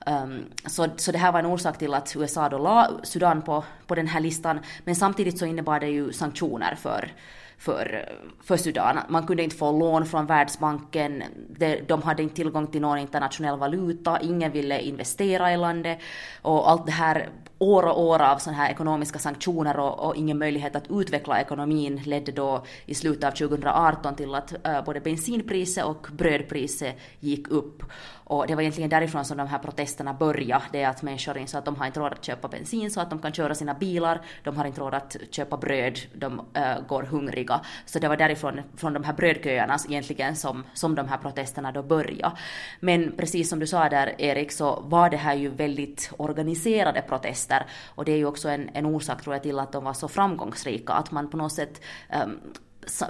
Um, 0.07 0.45
så, 0.67 0.87
så 0.97 1.13
det 1.13 1.19
här 1.19 1.33
var 1.33 1.39
en 1.39 1.47
orsak 1.47 1.79
till 1.79 1.95
att 1.95 2.17
USA 2.17 2.49
då 2.49 2.59
la 2.59 2.91
Sudan 3.03 3.43
på, 3.43 3.65
på 3.87 3.95
den 3.95 4.07
här 4.07 4.21
listan, 4.21 4.61
men 4.85 4.97
samtidigt 4.97 5.39
så 5.39 5.47
innebar 5.47 5.81
det 5.81 5.87
ju 5.87 6.13
sanktioner 6.13 6.75
för, 6.75 7.13
för, 7.59 8.09
för 8.43 8.57
Sudan. 8.57 8.99
Man 9.09 9.27
kunde 9.27 9.43
inte 9.43 9.57
få 9.57 9.73
lån 9.73 10.07
från 10.07 10.27
Världsbanken, 10.27 11.23
de, 11.49 11.81
de 11.89 12.03
hade 12.03 12.23
inte 12.23 12.35
tillgång 12.35 12.67
till 12.67 12.81
någon 12.81 12.99
internationell 12.99 13.59
valuta, 13.59 14.21
ingen 14.21 14.53
ville 14.53 14.81
investera 14.81 15.53
i 15.53 15.57
landet 15.57 15.99
och 16.43 16.71
allt 16.71 16.87
det 16.87 16.93
här 16.93 17.29
år 17.59 17.83
och 17.83 18.03
år 18.03 18.23
av 18.23 18.39
sådana 18.39 18.59
här 18.59 18.71
ekonomiska 18.71 19.19
sanktioner 19.19 19.79
och, 19.79 20.07
och, 20.07 20.17
ingen 20.17 20.39
möjlighet 20.39 20.77
att 20.77 20.91
utveckla 20.91 21.41
ekonomin 21.41 22.03
ledde 22.05 22.33
då 22.33 22.65
i 22.87 22.95
slutet 22.95 23.25
av 23.25 23.31
2018 23.31 24.15
till 24.15 24.35
att 24.35 24.53
uh, 24.53 24.85
både 24.85 25.01
bensinpriset 25.01 25.85
och 25.85 26.07
brödpriset 26.13 26.97
gick 27.21 27.49
upp. 27.49 27.83
Och 28.29 28.47
det 28.47 28.55
var 28.55 28.63
egentligen 28.63 28.91
därifrån 28.91 29.25
som 29.25 29.37
de 29.37 29.47
här 29.47 29.59
protesterna 29.59 30.15
började. 30.15 30.65
Det 30.73 30.83
är 30.83 30.89
att 30.89 31.03
människor 31.03 31.39
insåg 31.39 31.59
att 31.59 31.65
de 31.65 31.77
har 31.77 31.87
inte 31.87 32.01
råd 32.01 32.13
att 32.13 32.25
köpa 32.25 32.49
bensin 32.49 32.91
så 32.91 33.01
att 33.01 33.11
de 33.11 33.19
kan 33.19 33.33
köra 33.33 33.55
sina 33.55 33.75
bilar. 33.75 34.21
De 34.45 34.57
har 34.57 34.65
inte 34.65 34.81
råd 34.81 34.95
att 34.95 35.17
köpa 35.31 35.57
bröd. 35.57 35.99
De 36.15 36.41
äh, 36.55 36.81
går 36.89 37.03
hungriga. 37.03 37.61
Så 37.87 37.99
det 37.99 38.09
var 38.09 38.17
därifrån, 38.17 38.61
från 38.77 38.93
de 38.93 39.05
här 39.05 39.13
brödköerna 39.13 39.79
egentligen 39.89 40.37
som, 40.37 40.65
som 40.75 40.95
de 40.95 41.09
här 41.09 41.19
protesterna 41.19 41.73
då 41.73 41.83
började. 41.83 42.37
Men 42.81 43.13
precis 43.17 43.49
som 43.49 43.59
du 43.59 43.67
sa 43.67 43.89
där 43.89 44.15
Erik 44.19 44.53
så 44.53 44.81
var 44.81 45.11
det 45.11 45.17
här 45.17 45.35
ju 45.35 45.49
väldigt 45.49 46.11
organiserade 46.17 47.03
protester. 47.03 47.67
Och 47.95 48.05
det 48.05 48.13
är 48.13 48.17
ju 48.17 48.27
också 48.27 48.49
en, 48.49 48.71
en 48.75 48.87
orsak 48.87 49.23
tror 49.23 49.35
jag 49.35 49.43
till 49.43 49.59
att 49.59 49.73
de 49.73 49.85
var 49.85 49.95
så 49.95 50.09
framgångsrika. 50.09 50.93
Att 50.93 51.11
man 51.11 51.31
på 51.31 51.37
något 51.37 51.53
sätt 51.53 51.83
ähm, 52.09 52.41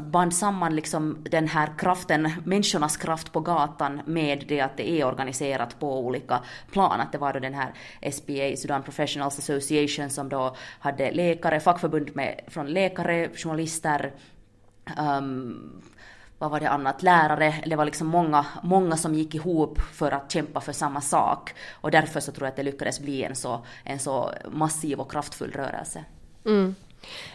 band 0.01 0.35
samman 0.35 0.77
liksom 0.77 1.19
den 1.31 1.49
här 1.49 1.73
kraften, 1.79 2.31
människornas 2.45 2.97
kraft 2.97 3.33
på 3.33 3.41
gatan 3.41 4.01
med 4.07 4.45
det 4.49 4.61
att 4.61 4.77
det 4.77 4.91
är 4.91 5.05
organiserat 5.05 5.81
på 5.81 5.99
olika 5.99 6.41
plan. 6.73 7.01
Att 7.01 7.13
det 7.13 7.19
var 7.19 7.33
då 7.33 7.39
den 7.39 7.55
här 7.55 7.73
SPA, 8.13 8.57
Sudan 8.57 8.83
Professionals 8.83 9.39
Association, 9.39 10.11
som 10.11 10.29
då 10.29 10.57
hade 10.81 11.11
läkare, 11.11 11.61
fackförbund 11.61 12.17
med, 12.17 12.41
från 12.49 12.67
läkare, 12.67 13.31
journalister, 13.35 14.13
um, 14.99 15.83
vad 16.39 16.51
var 16.51 16.61
det 16.61 16.69
annat, 16.69 17.03
lärare, 17.03 17.55
det 17.67 17.77
var 17.77 17.85
liksom 17.85 18.07
många, 18.07 18.47
många 18.63 18.97
som 18.97 19.15
gick 19.15 19.35
ihop 19.35 19.81
för 19.81 20.13
att 20.13 20.33
kämpa 20.33 20.61
för 20.61 20.73
samma 20.73 21.01
sak. 21.01 21.55
Och 21.73 21.91
därför 21.91 22.21
så 22.21 22.33
tror 22.33 22.47
jag 22.47 22.51
att 22.51 22.57
det 22.57 22.63
lyckades 22.63 23.01
bli 23.01 23.23
en 23.23 23.37
så, 23.37 23.67
en 23.85 23.99
så 23.99 24.33
massiv 24.51 25.01
och 25.01 25.11
kraftfull 25.11 25.53
rörelse. 25.53 26.05
Mm. 26.45 26.75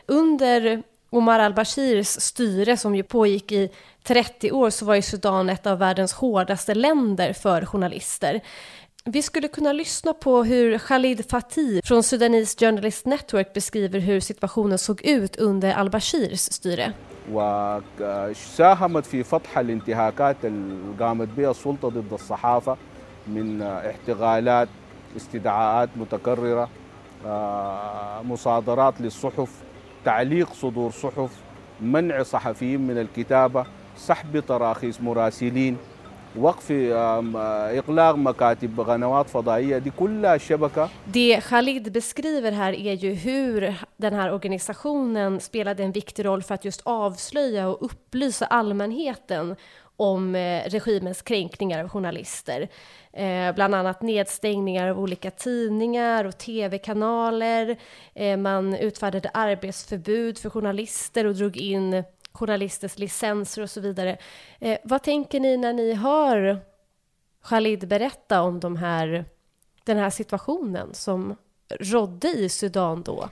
Under 0.05 0.83
Omar 1.12 1.40
al-Bashirs 1.40 2.20
styre 2.20 2.76
som 2.76 2.94
ju 2.94 3.02
pågick 3.02 3.52
i 3.52 3.68
30 4.02 4.52
år 4.52 4.70
så 4.70 4.84
var 4.84 4.94
ju 4.94 5.02
Sudan 5.02 5.48
ett 5.48 5.66
av 5.66 5.78
världens 5.78 6.12
hårdaste 6.12 6.74
länder 6.74 7.32
för 7.32 7.64
journalister. 7.66 8.40
Vi 9.04 9.22
skulle 9.22 9.48
kunna 9.48 9.72
lyssna 9.72 10.12
på 10.12 10.44
hur 10.44 10.78
Khalid 10.78 11.30
Fatih 11.30 11.80
från 11.84 12.02
Sudanese 12.02 12.56
Journalist 12.60 13.06
Network 13.06 13.54
beskriver 13.54 14.00
hur 14.00 14.20
situationen 14.20 14.78
såg 14.78 15.04
ut 15.04 15.36
under 15.36 15.72
al-Bashirs 15.72 16.52
styre. 16.52 16.92
وساهمت 17.32 19.06
في 19.06 19.22
فتح 19.24 19.58
الانتهاكات 19.58 20.44
اللي 20.44 20.94
قامت 21.00 21.28
بها 21.36 21.50
السلطة 21.50 21.88
ضد 21.88 22.12
الصحافة 22.12 22.76
من 23.26 23.62
احتغالات 23.62 24.68
استدعاءات 25.16 25.88
متكررة 25.96 26.68
مصادرات 28.22 28.94
للصحف 29.00 29.50
تعليق 30.05 30.53
صدور 30.53 30.91
صحف 30.91 31.31
منع 31.81 32.23
صحفيين 32.23 32.81
من 32.87 32.97
الكتابة 32.97 33.65
سحب 33.97 34.39
تراخيص 34.39 35.01
مراسلين 35.01 35.77
وقف 36.35 36.71
إغلاق 36.71 38.15
مكاتب 38.15 38.79
قنوات 38.81 39.29
فضائية 39.29 39.77
دي 39.77 39.89
كلها 39.89 40.37
شبكة 40.37 40.89
Det 41.13 41.39
Khalid 41.41 41.91
beskriver 41.91 42.51
här 42.51 42.73
är 42.73 42.93
ju 42.93 43.13
hur 43.13 43.73
den 43.97 44.13
här 44.13 44.33
organisationen 44.33 45.39
spelade 45.39 45.83
en 45.83 45.91
viktig 45.91 46.25
roll 46.25 46.43
för 46.43 46.53
att 46.55 46.65
just 46.65 46.81
avslöja 46.83 47.67
och 47.67 47.85
upplysa 47.85 48.45
allmänheten 48.45 49.55
om 49.97 50.35
eh, 50.35 50.69
regimens 50.69 51.21
kränkningar 51.21 51.83
av 51.83 51.89
journalister. 51.89 52.69
Eh, 53.13 53.55
bland 53.55 53.75
annat 53.75 54.01
nedstängningar 54.01 54.87
av 54.87 54.99
olika 54.99 55.31
tidningar 55.31 56.25
och 56.25 56.37
tv-kanaler. 56.37 57.77
Eh, 58.13 58.37
man 58.37 58.75
utfärdade 58.75 59.29
arbetsförbud 59.33 60.37
för 60.37 60.49
journalister 60.49 61.25
och 61.25 61.35
drog 61.35 61.57
in 61.57 62.03
journalisters 62.31 62.97
licenser 62.97 63.61
och 63.61 63.69
så 63.69 63.81
vidare. 63.81 64.17
Eh, 64.59 64.77
vad 64.83 65.03
tänker 65.03 65.39
ni 65.39 65.57
när 65.57 65.73
ni 65.73 65.93
hör 65.93 66.59
Khalid 67.43 67.87
berätta 67.87 68.41
om 68.41 68.59
de 68.59 68.75
här, 68.75 69.25
den 69.83 69.97
här 69.97 70.09
situationen 70.09 70.93
som 70.93 71.35
rådde 71.79 72.27
i 72.27 72.49
Sudan 72.49 73.03
då? 73.03 73.29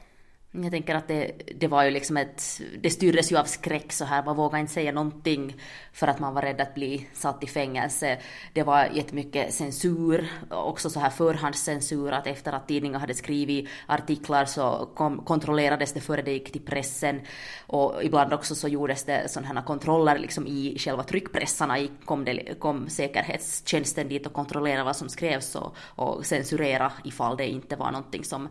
Jag 0.53 0.71
tänker 0.71 0.95
att 0.95 1.07
det, 1.07 1.31
det 1.55 1.67
var 1.67 1.83
ju 1.83 1.91
liksom 1.91 2.17
ett, 2.17 2.61
det 2.81 2.89
styrdes 2.89 3.31
ju 3.31 3.37
av 3.37 3.43
skräck 3.43 3.91
så 3.91 4.05
här, 4.05 4.23
man 4.23 4.35
vågade 4.35 4.61
inte 4.61 4.73
säga 4.73 4.91
någonting 4.91 5.55
för 5.93 6.07
att 6.07 6.19
man 6.19 6.33
var 6.33 6.41
rädd 6.41 6.61
att 6.61 6.75
bli 6.75 7.07
satt 7.13 7.43
i 7.43 7.47
fängelse. 7.47 8.17
Det 8.53 8.63
var 8.63 8.85
jättemycket 8.85 9.53
censur, 9.53 10.27
också 10.49 10.89
så 10.89 10.99
här 10.99 11.09
förhandscensur, 11.09 12.11
att 12.11 12.27
efter 12.27 12.53
att 12.53 12.67
tidningar 12.67 12.99
hade 12.99 13.13
skrivit 13.13 13.69
artiklar 13.87 14.45
så 14.45 14.89
kom, 14.95 15.17
kontrollerades 15.25 15.93
det 15.93 16.01
före 16.01 16.21
det 16.21 16.31
gick 16.31 16.51
till 16.51 16.65
pressen. 16.65 17.21
Och 17.67 18.03
ibland 18.03 18.33
också 18.33 18.55
så 18.55 18.67
gjordes 18.67 19.03
det 19.03 19.31
sådana 19.31 19.53
här 19.53 19.65
kontroller 19.65 20.19
liksom 20.19 20.47
i 20.47 20.77
själva 20.79 21.03
tryckpressarna, 21.03 21.77
kom, 22.05 22.25
det, 22.25 22.59
kom 22.59 22.89
säkerhetstjänsten 22.89 24.07
dit 24.07 24.25
och 24.25 24.33
kontrollerade 24.33 24.83
vad 24.83 24.95
som 24.95 25.09
skrevs 25.09 25.55
och, 25.55 25.75
och 25.77 26.25
censurera 26.25 26.91
ifall 27.03 27.37
det 27.37 27.47
inte 27.47 27.75
var 27.75 27.91
någonting 27.91 28.23
som, 28.23 28.49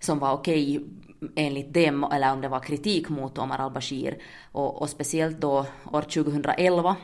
som 0.00 0.18
var 0.18 0.32
okej 0.32 0.84
enligt 1.36 1.74
dem, 1.74 2.04
eller 2.04 2.32
om 2.32 2.40
det 2.40 2.48
var 2.48 2.60
kritik 2.60 3.08
mot 3.08 3.38
Omar 3.38 3.58
al-Bashir. 3.58 4.18
Och, 4.52 4.82
och 4.82 4.90
speciellt 4.90 5.40
då 5.40 5.66
år 5.92 6.02
2011 6.02 6.96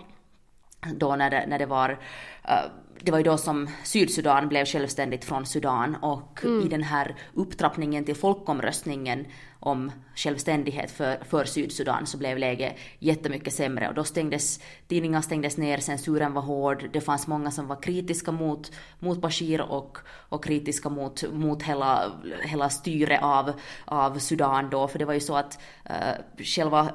då 0.94 1.16
när 1.16 1.30
det, 1.30 1.47
när 1.47 1.58
det 1.58 1.66
var 1.66 1.90
uh, 1.90 2.70
det 3.00 3.11
var 3.11 3.18
ju 3.18 3.25
då 3.25 3.37
som 3.37 3.68
Sydsudan 3.85 4.49
blev 4.49 4.64
självständigt 4.64 5.25
från 5.25 5.47
Sudan 5.47 5.97
och 6.02 6.44
mm. 6.44 6.66
i 6.66 6.68
den 6.68 6.82
här 6.82 7.16
upptrappningen 7.35 8.04
till 8.04 8.16
folkomröstningen 8.16 9.26
om 9.61 9.92
självständighet 10.14 10.90
för, 10.90 11.25
för 11.25 11.44
Sydsudan 11.44 12.06
så 12.06 12.18
blev 12.18 12.38
läget 12.38 12.76
jättemycket 12.99 13.54
sämre 13.54 13.88
och 13.88 13.94
då 13.94 14.04
stängdes 14.04 14.61
tidningar 14.88 15.20
stängdes 15.20 15.56
ner, 15.56 15.78
censuren 15.78 16.32
var 16.32 16.42
hård, 16.42 16.88
det 16.92 17.00
fanns 17.00 17.26
många 17.26 17.50
som 17.50 17.66
var 17.66 17.82
kritiska 17.82 18.32
mot, 18.32 18.73
mot 18.99 19.20
Bashir 19.20 19.61
och, 19.61 19.99
och 20.08 20.44
kritiska 20.44 20.88
mot, 20.88 21.32
mot 21.32 21.62
hela, 21.62 22.12
hela 22.42 22.70
styret 22.70 23.23
av, 23.23 23.52
av 23.85 24.18
Sudan 24.18 24.70
då, 24.70 24.88
för 24.88 24.99
det 24.99 25.04
var 25.04 25.14
ju 25.14 25.20
så 25.20 25.37
att 25.37 25.61
uh, 25.90 26.44
själva 26.44 26.90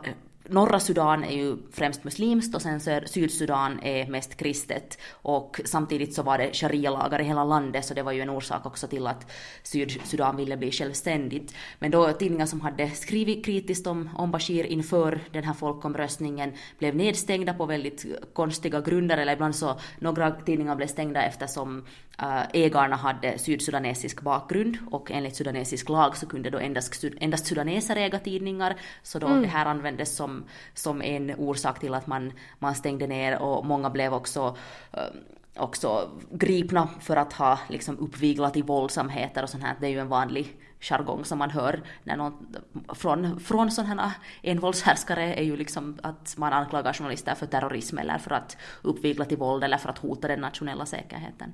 norra 0.50 0.80
Sudan 0.80 1.24
är 1.24 1.36
ju 1.36 1.58
främst 1.72 2.04
muslimskt 2.04 2.56
och 2.56 2.62
sen 2.62 2.80
så 2.80 2.90
är 2.90 3.06
Sydsudan 3.06 3.80
är 3.84 4.08
mest 4.08 4.38
kristet 4.38 4.98
och 5.12 5.62
samtidigt 5.66 6.14
så 6.14 6.24
var 6.24 6.38
det 6.38 6.54
sharia-lagar 6.54 7.22
i 7.22 7.24
hela 7.24 7.44
landet 7.44 7.86
så 7.86 7.94
det 7.94 8.04
var 8.04 8.12
ju 8.12 8.22
en 8.22 8.30
orsak 8.30 8.66
också 8.66 8.88
till 8.88 9.08
att 9.08 9.32
Sydsudan 9.64 10.36
ville 10.36 10.58
bli 10.58 10.72
självständigt. 10.72 11.56
Men 11.80 11.92
då 11.92 12.12
tidningar 12.12 12.46
som 12.46 12.62
hade 12.62 12.90
skrivit 12.90 13.46
kritiskt 13.46 13.88
om, 13.88 14.10
om 14.16 14.32
Bashir 14.32 14.64
inför 14.64 15.20
den 15.32 15.44
här 15.44 15.54
folkomröstningen 15.54 16.54
blev 16.78 16.96
nedstängda 16.96 17.54
på 17.54 17.66
väldigt 17.66 18.06
konstiga 18.34 18.82
grunder 18.82 19.18
eller 19.18 19.34
ibland 19.34 19.56
så 19.56 19.80
några 20.00 20.32
tidningar 20.32 20.76
blev 20.76 20.88
stängda 20.88 21.24
eftersom 21.24 21.86
Uh, 22.22 22.44
ägarna 22.54 22.96
hade 22.96 23.38
sydsudanesisk 23.38 24.22
bakgrund 24.22 24.78
och 24.92 25.12
enligt 25.12 25.36
sudanesisk 25.36 25.90
lag 25.90 26.18
så 26.18 26.26
kunde 26.26 26.50
då 26.50 26.58
endast, 26.58 27.04
endast 27.20 27.46
sudaneser 27.46 27.96
äga 27.96 28.20
tidningar. 28.20 28.76
Så 29.04 29.20
då 29.20 29.28
mm. 29.28 29.42
det 29.42 29.48
här 29.48 29.66
användes 29.66 30.16
som, 30.16 30.33
som 30.74 31.02
en 31.02 31.36
orsak 31.38 31.80
till 31.80 31.94
att 31.94 32.08
man, 32.08 32.32
man 32.60 32.76
stängde 32.76 33.08
ner 33.08 33.40
och 33.40 33.66
många 33.66 33.90
blev 33.90 34.14
också 34.14 34.58
uh, 34.98 35.20
också 35.56 36.10
gripna 36.32 36.90
för 37.00 37.16
att 37.16 37.34
ha 37.34 37.60
liksom 37.70 38.00
uppviglat 38.00 38.58
i 38.58 38.62
våldsamheter 38.62 39.44
och 39.44 39.50
sånt 39.50 39.64
här. 39.64 39.76
Det 39.80 39.88
är 39.88 39.92
ju 39.92 40.00
en 40.00 40.08
vanlig 40.08 40.58
jargong 40.80 41.26
som 41.26 41.38
man 41.38 41.50
hör 41.50 41.82
när 42.04 42.18
någon, 42.18 42.56
från, 42.94 43.40
från 43.40 43.72
sådana 43.72 44.08
här 44.08 44.12
envåldshärskare 44.42 45.34
är 45.34 45.44
ju 45.44 45.58
liksom 45.58 46.00
att 46.04 46.36
man 46.38 46.54
anklagar 46.54 46.94
journalister 46.94 47.36
för 47.36 47.46
terrorism 47.46 47.98
eller 47.98 48.18
för 48.18 48.32
att 48.32 48.58
uppvigla 48.82 49.26
till 49.26 49.38
våld 49.38 49.64
eller 49.64 49.78
för 49.78 49.90
att 49.90 49.98
hota 49.98 50.28
den 50.28 50.42
nationella 50.42 50.86
säkerheten. 50.86 51.54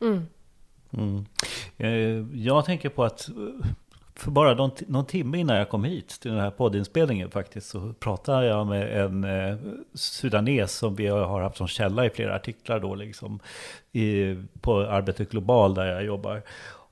Mm. 0.00 0.26
Mm. 0.90 1.26
Eh, 1.76 2.38
jag 2.44 2.64
tänker 2.64 2.88
på 2.88 3.04
att 3.04 3.28
eh, 3.28 3.34
för 4.16 4.30
bara 4.30 4.54
någon, 4.54 4.70
någon 4.86 5.06
timme 5.06 5.38
innan 5.38 5.56
jag 5.56 5.68
kom 5.68 5.84
hit 5.84 6.20
till 6.20 6.30
den 6.30 6.40
här 6.40 6.50
poddinspelningen 6.50 7.30
faktiskt 7.30 7.68
så 7.68 7.92
pratade 7.92 8.46
jag 8.46 8.66
med 8.66 9.04
en 9.04 9.24
eh, 9.24 9.56
sudanes 9.94 10.72
som 10.72 10.94
vi 10.94 11.06
har 11.06 11.40
haft 11.40 11.56
som 11.56 11.68
källa 11.68 12.06
i 12.06 12.10
flera 12.10 12.34
artiklar 12.34 12.80
då 12.80 12.94
liksom 12.94 13.40
i, 13.92 14.36
på 14.60 14.80
Arbetet 14.80 15.30
Global 15.30 15.74
där 15.74 15.86
jag 15.86 16.04
jobbar. 16.04 16.42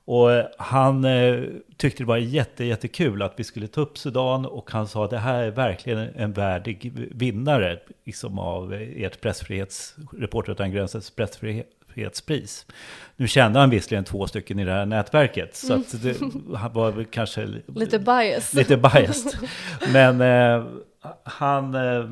Och 0.05 0.31
eh, 0.31 0.45
han 0.57 1.05
eh, 1.05 1.43
tyckte 1.77 2.03
det 2.03 2.07
var 2.07 2.17
jätte, 2.17 2.63
jättekul 2.63 3.21
att 3.21 3.33
vi 3.35 3.43
skulle 3.43 3.67
ta 3.67 3.81
upp 3.81 3.97
Sudan 3.97 4.45
och 4.45 4.71
han 4.71 4.87
sa 4.87 5.05
att 5.05 5.11
det 5.11 5.17
här 5.17 5.43
är 5.43 5.51
verkligen 5.51 5.99
en 5.99 6.33
värdig 6.33 6.91
vinnare 7.11 7.79
liksom 8.03 8.39
av 8.39 8.73
ert 8.73 9.21
pressfrihets, 9.21 9.95
Reporter 10.17 10.51
utan 10.51 10.71
gränsers 10.71 11.09
pressfrihet, 11.09 11.67
frihetspris. 11.93 12.65
Nu 13.15 13.27
kände 13.27 13.59
han 13.59 13.69
visserligen 13.69 14.03
två 14.03 14.27
stycken 14.27 14.59
i 14.59 14.65
det 14.65 14.71
här 14.71 14.85
nätverket, 14.85 15.55
så 15.55 15.73
att 15.73 16.01
det, 16.01 16.21
var 16.73 16.91
väl 16.91 17.05
kanske 17.05 17.47
lite 17.75 17.99
biased. 17.99 18.57
Lite 18.57 18.77
biased. 18.93 19.49
Men 19.93 20.21
eh, 20.21 20.65
han, 21.23 21.75
eh, 21.75 22.09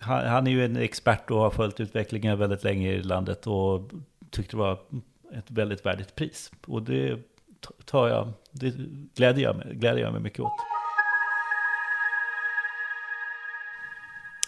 han, 0.00 0.26
han, 0.26 0.46
är 0.46 0.50
ju 0.50 0.64
en 0.64 0.76
expert 0.76 1.30
och 1.30 1.38
har 1.38 1.50
följt 1.50 1.80
utvecklingen 1.80 2.38
väldigt 2.38 2.64
länge 2.64 2.92
i 2.92 3.02
landet 3.02 3.46
och 3.46 3.90
tyckte 4.30 4.56
det 4.56 4.60
var 4.60 4.78
ett 5.34 5.50
väldigt 5.50 5.86
värdigt 5.86 6.14
pris. 6.14 6.50
Och 6.66 6.82
det 6.82 7.18
tar 7.84 8.08
jag, 8.08 8.32
det 8.50 8.74
gläder 9.14 9.42
jag 9.42 9.56
mig, 9.56 9.74
gläder 9.74 10.00
jag 10.00 10.12
mig 10.12 10.20
mycket 10.22 10.40
åt. 10.40 10.73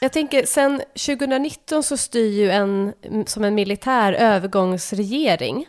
Jag 0.06 0.12
tänker, 0.12 0.46
sen 0.46 0.82
2019 1.06 1.82
så 1.82 1.96
styr 1.96 2.30
ju 2.30 2.50
en, 2.50 2.92
som 3.26 3.44
en 3.44 3.54
militär 3.54 4.12
övergångsregering 4.12 5.66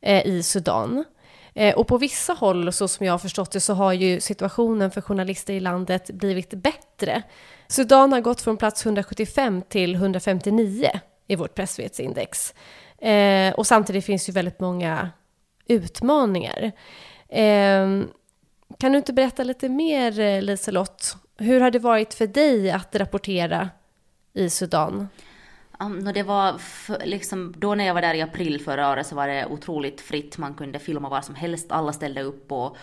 eh, 0.00 0.26
i 0.26 0.42
Sudan. 0.42 1.04
Eh, 1.54 1.74
och 1.74 1.86
på 1.86 1.98
vissa 1.98 2.32
håll, 2.32 2.72
så 2.72 2.88
som 2.88 3.06
jag 3.06 3.12
har 3.12 3.18
förstått 3.18 3.52
det, 3.52 3.60
så 3.60 3.74
har 3.74 3.92
ju 3.92 4.20
situationen 4.20 4.90
för 4.90 5.00
journalister 5.00 5.54
i 5.54 5.60
landet 5.60 6.10
blivit 6.10 6.50
bättre. 6.50 7.22
Sudan 7.68 8.12
har 8.12 8.20
gått 8.20 8.40
från 8.40 8.56
plats 8.56 8.86
175 8.86 9.62
till 9.68 9.94
159 9.94 10.90
i 11.26 11.36
vårt 11.36 11.54
pressfrihetsindex. 11.54 12.54
Eh, 12.98 13.54
och 13.54 13.66
samtidigt 13.66 14.04
finns 14.04 14.28
ju 14.28 14.32
väldigt 14.32 14.60
många 14.60 15.10
utmaningar. 15.68 16.72
Eh, 17.28 17.86
kan 18.78 18.92
du 18.92 18.98
inte 18.98 19.12
berätta 19.12 19.44
lite 19.44 19.68
mer, 19.68 20.20
eh, 20.20 20.42
Liselott, 20.42 21.16
hur 21.38 21.60
har 21.60 21.70
det 21.70 21.78
varit 21.78 22.14
för 22.14 22.26
dig 22.26 22.70
att 22.70 22.96
rapportera 22.96 23.70
i 24.32 24.50
Sudan? 24.50 25.08
Um, 25.80 26.12
det 26.14 26.22
var 26.22 26.60
liksom, 27.04 27.54
då 27.56 27.74
när 27.74 27.86
jag 27.86 27.94
var 27.94 28.02
där 28.02 28.14
i 28.14 28.22
april 28.22 28.60
förra 28.60 28.90
året 28.90 29.06
så 29.06 29.14
var 29.14 29.28
det 29.28 29.46
otroligt 29.46 30.00
fritt. 30.00 30.38
Man 30.38 30.54
kunde 30.54 30.78
filma 30.78 31.08
vad 31.08 31.24
som 31.24 31.34
helst. 31.34 31.72
Alla 31.72 31.92
ställde 31.92 32.22
upp 32.22 32.48
på, 32.48 32.76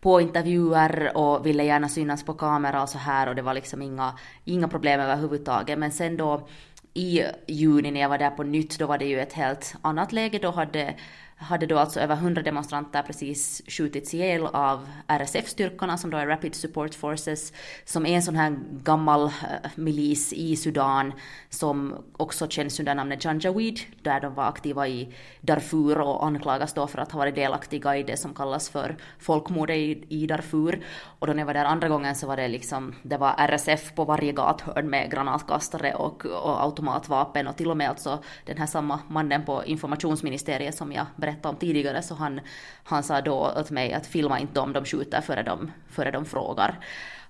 på 0.00 0.20
intervjuer 0.20 1.16
och 1.16 1.46
ville 1.46 1.64
gärna 1.64 1.88
synas 1.88 2.24
på 2.24 2.34
kamera 2.34 2.82
och 2.82 2.88
så 2.88 2.98
här 2.98 3.28
och 3.28 3.34
det 3.34 3.42
var 3.42 3.54
liksom 3.54 3.82
inga, 3.82 4.18
inga 4.44 4.68
problem 4.68 5.00
överhuvudtaget. 5.00 5.78
Men 5.78 5.92
sen 5.92 6.16
då 6.16 6.48
i 6.94 7.22
juni 7.46 7.90
när 7.90 8.00
jag 8.00 8.08
var 8.08 8.18
där 8.18 8.30
på 8.30 8.42
nytt, 8.42 8.78
då 8.78 8.86
var 8.86 8.98
det 8.98 9.04
ju 9.04 9.20
ett 9.20 9.32
helt 9.32 9.74
annat 9.82 10.12
läge. 10.12 10.38
Då 10.38 10.50
hade 10.50 10.94
hade 11.36 11.66
då 11.66 11.78
alltså 11.78 12.00
över 12.00 12.14
100 12.14 12.42
demonstranter 12.42 13.02
precis 13.02 13.62
skjutits 13.68 14.14
ihjäl 14.14 14.46
av 14.46 14.88
RSF-styrkorna 15.06 15.96
som 15.96 16.10
då 16.10 16.16
är 16.16 16.26
Rapid 16.26 16.54
Support 16.54 16.94
Forces, 16.94 17.52
som 17.84 18.06
är 18.06 18.16
en 18.16 18.22
sån 18.22 18.36
här 18.36 18.58
gammal 18.70 19.24
uh, 19.24 19.30
milis 19.74 20.32
i 20.32 20.56
Sudan 20.56 21.12
som 21.50 21.94
också 22.16 22.48
känns 22.48 22.80
under 22.80 22.94
namnet 22.94 23.24
Janjaweed, 23.24 23.80
där 24.02 24.20
de 24.20 24.34
var 24.34 24.44
aktiva 24.44 24.88
i 24.88 25.14
Darfur 25.40 26.00
och 26.00 26.26
anklagas 26.26 26.72
då 26.72 26.86
för 26.86 26.98
att 26.98 27.12
ha 27.12 27.18
varit 27.18 27.34
delaktiga 27.34 27.96
i 27.96 28.02
det 28.02 28.16
som 28.16 28.34
kallas 28.34 28.68
för 28.68 28.96
folkmordet 29.18 29.76
i, 29.76 30.04
i 30.08 30.26
Darfur. 30.26 30.84
Och 31.18 31.26
då 31.26 31.32
när 31.32 31.40
jag 31.40 31.46
var 31.46 31.54
där 31.54 31.64
andra 31.64 31.88
gången 31.88 32.14
så 32.14 32.26
var 32.26 32.36
det 32.36 32.48
liksom, 32.48 32.94
det 33.02 33.16
var 33.16 33.34
RSF 33.38 33.94
på 33.94 34.04
varje 34.04 34.32
gathörn 34.32 34.90
med 34.90 35.10
granatkastare 35.10 35.94
och, 35.94 36.26
och 36.26 36.62
automatvapen 36.62 37.46
och 37.46 37.56
till 37.56 37.70
och 37.70 37.76
med 37.76 37.88
alltså 37.88 38.22
den 38.44 38.58
här 38.58 38.66
samma 38.66 39.00
mannen 39.08 39.44
på 39.44 39.64
informationsministeriet 39.64 40.74
som 40.74 40.92
jag 40.92 41.06
berättade 41.26 41.48
om 41.48 41.56
tidigare, 41.56 42.02
så 42.02 42.14
han, 42.14 42.40
han 42.84 43.02
sa 43.02 43.20
då 43.20 43.52
åt 43.56 43.70
mig 43.70 43.92
att 43.92 44.06
filma 44.06 44.40
inte 44.40 44.60
om 44.60 44.72
de 44.72 44.84
skjuter 44.84 45.20
före 45.20 45.42
de, 45.42 45.72
före 45.90 46.10
de 46.10 46.24
frågar. 46.24 46.78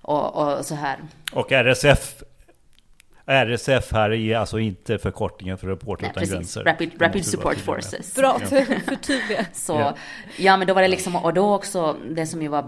Och, 0.01 0.35
och 0.35 0.65
så 0.65 0.75
här. 0.75 0.97
Och 1.33 1.51
RSF 1.51 2.23
RSF 3.29 3.91
här 3.91 4.13
är 4.13 4.37
alltså 4.37 4.59
inte 4.59 4.97
förkortningen 4.97 5.57
för 5.57 5.67
Reporter 5.67 6.09
utan 6.09 6.23
gränser. 6.23 6.63
Rapid, 6.63 7.01
Rapid 7.01 7.25
Support 7.25 7.57
Forces. 7.57 8.15
Bra 8.15 8.39
förtydliga. 8.85 9.45
Så, 9.53 9.73
ja. 9.73 9.95
ja, 10.37 10.57
men 10.57 10.67
då 10.67 10.73
var 10.73 10.81
det 10.81 10.87
liksom, 10.87 11.15
och 11.15 11.33
då 11.33 11.55
också, 11.55 11.97
det 12.09 12.25
som 12.25 12.41
ju 12.41 12.47
var 12.47 12.63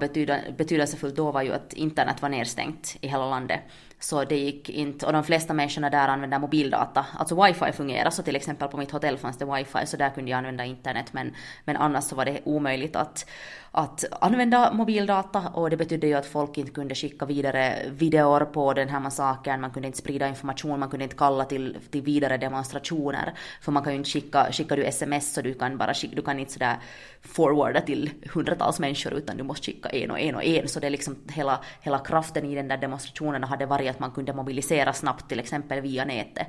betydelsefullt 0.57 1.15
då 1.15 1.31
var 1.31 1.41
ju 1.41 1.53
att 1.53 1.73
internet 1.73 2.21
var 2.21 2.29
nedstängt 2.29 2.97
i 3.01 3.07
hela 3.07 3.29
landet. 3.29 3.59
Så 3.99 4.23
det 4.23 4.37
gick 4.37 4.69
inte, 4.69 5.05
och 5.05 5.13
de 5.13 5.23
flesta 5.23 5.53
människorna 5.53 5.89
där 5.89 6.07
använder 6.07 6.39
mobildata. 6.39 7.05
Alltså 7.17 7.43
wifi 7.43 7.71
fungerar, 7.71 8.09
så 8.09 8.23
till 8.23 8.35
exempel 8.35 8.67
på 8.67 8.77
mitt 8.77 8.91
hotell 8.91 9.17
fanns 9.17 9.37
det 9.37 9.45
wifi, 9.45 9.85
så 9.85 9.97
där 9.97 10.09
kunde 10.09 10.31
jag 10.31 10.37
använda 10.37 10.65
internet, 10.65 11.13
men, 11.13 11.35
men 11.65 11.77
annars 11.77 12.03
så 12.03 12.15
var 12.15 12.25
det 12.25 12.39
omöjligt 12.43 12.95
att, 12.95 13.29
att 13.71 14.05
använda 14.21 14.73
mobildata 14.73 15.49
och 15.53 15.69
det 15.69 15.77
betydde 15.77 16.07
ju 16.07 16.13
att 16.13 16.25
folk 16.25 16.57
inte 16.57 16.71
kunde 16.71 16.95
skicka 16.95 17.25
vidare 17.25 17.75
videor 17.89 18.45
på 18.45 18.73
den 18.73 18.89
här 18.89 18.99
massakern, 18.99 19.61
man 19.61 19.71
kunde 19.71 19.87
inte 19.87 19.97
sprida 19.99 20.27
information, 20.27 20.79
man 20.79 20.89
kunde 20.89 21.03
inte 21.03 21.15
kalla 21.15 21.45
till, 21.45 21.77
till 21.91 22.01
vidare 22.01 22.37
demonstrationer, 22.37 23.33
för 23.61 23.71
man 23.71 23.83
kan 23.83 23.93
ju 23.93 23.97
inte 23.97 24.09
skicka, 24.09 24.51
skickar 24.51 24.77
du 24.77 24.83
sms 24.85 25.33
så 25.33 25.41
du 25.41 25.53
kan 25.53 25.77
bara 25.77 25.93
skicka, 25.93 26.15
du 26.15 26.21
kan 26.21 26.39
inte 26.39 26.53
sådär 26.53 26.77
forwarda 27.21 27.81
till 27.81 28.09
hundratals 28.33 28.79
människor 28.79 29.13
utan 29.13 29.37
du 29.37 29.43
måste 29.43 29.65
skicka 29.65 29.89
en 29.89 30.11
och 30.11 30.19
en 30.19 30.35
och 30.35 30.43
en, 30.43 30.67
så 30.67 30.79
det 30.79 30.87
är 30.87 30.91
liksom 30.91 31.15
hela, 31.29 31.59
hela 31.81 31.99
kraften 31.99 32.45
i 32.45 32.55
den 32.55 32.67
där 32.67 32.77
demonstrationen 32.77 33.43
hade 33.43 33.65
varit 33.65 33.89
att 33.89 33.99
man 33.99 34.11
kunde 34.11 34.33
mobilisera 34.33 34.93
snabbt 34.93 35.29
till 35.29 35.39
exempel 35.39 35.81
via 35.81 36.05
nätet. 36.05 36.47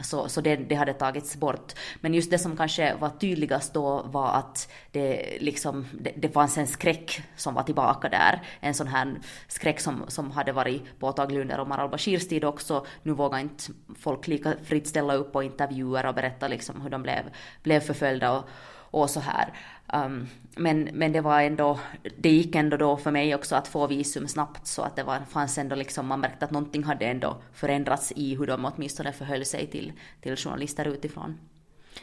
Så, 0.00 0.28
så 0.28 0.40
det, 0.40 0.56
det, 0.56 0.74
hade 0.74 0.92
tagits 0.92 1.36
bort. 1.36 1.72
Men 2.00 2.14
just 2.14 2.30
det 2.30 2.38
som 2.38 2.56
kanske 2.56 2.94
var 2.94 3.08
tydligast 3.08 3.74
då 3.74 4.02
var 4.02 4.32
att 4.32 4.72
det, 4.92 5.38
liksom, 5.40 5.86
det, 5.92 6.12
det 6.16 6.28
fanns 6.28 6.58
en 6.58 6.66
skräck 6.66 7.22
som 7.36 7.54
var 7.54 7.62
tillbaka 7.62 8.08
där. 8.08 8.42
En 8.60 8.74
sån 8.74 8.86
här 8.86 9.14
skräck 9.48 9.80
som, 9.80 10.04
som 10.08 10.30
hade 10.30 10.52
varit 10.52 10.98
påtaglig 10.98 11.40
under 11.40 11.60
Omar 11.60 11.78
al-Bashirs 11.78 12.28
tid 12.28 12.44
också. 12.44 12.86
Nu 13.02 13.12
vågar 13.12 13.38
inte 13.38 13.64
folk 13.98 14.28
lika 14.28 14.52
fritt 14.64 14.88
ställa 14.88 15.14
upp 15.14 15.32
på 15.32 15.42
intervjuer 15.42 16.06
och 16.06 16.14
berätta 16.14 16.48
liksom 16.48 16.80
hur 16.80 16.90
de 16.90 17.02
blev, 17.02 17.22
blev 17.62 17.80
förföljda 17.80 18.32
och, 18.32 18.44
och 18.90 19.10
så 19.10 19.20
här. 19.20 19.52
Um, 19.92 20.28
men, 20.56 20.88
men 20.92 21.12
det 21.12 21.20
var 21.20 21.42
ändå, 21.42 21.80
det 22.18 22.30
gick 22.30 22.54
ändå 22.54 22.76
då 22.76 22.96
för 22.96 23.10
mig 23.10 23.34
också 23.34 23.56
att 23.56 23.68
få 23.68 23.86
visum 23.86 24.28
snabbt 24.28 24.66
så 24.66 24.82
att 24.82 24.96
det 24.96 25.02
var, 25.02 25.20
fanns 25.28 25.58
ändå 25.58 25.76
liksom, 25.76 26.06
man 26.06 26.20
märkte 26.20 26.44
att 26.44 26.50
någonting 26.50 26.84
hade 26.84 27.06
ändå 27.06 27.42
förändrats 27.52 28.12
i 28.16 28.34
hur 28.34 28.46
de 28.46 28.64
åtminstone 28.64 29.12
förhöll 29.12 29.44
sig 29.44 29.66
till, 29.66 29.92
till 30.20 30.36
journalister 30.36 30.88
utifrån. 30.88 31.38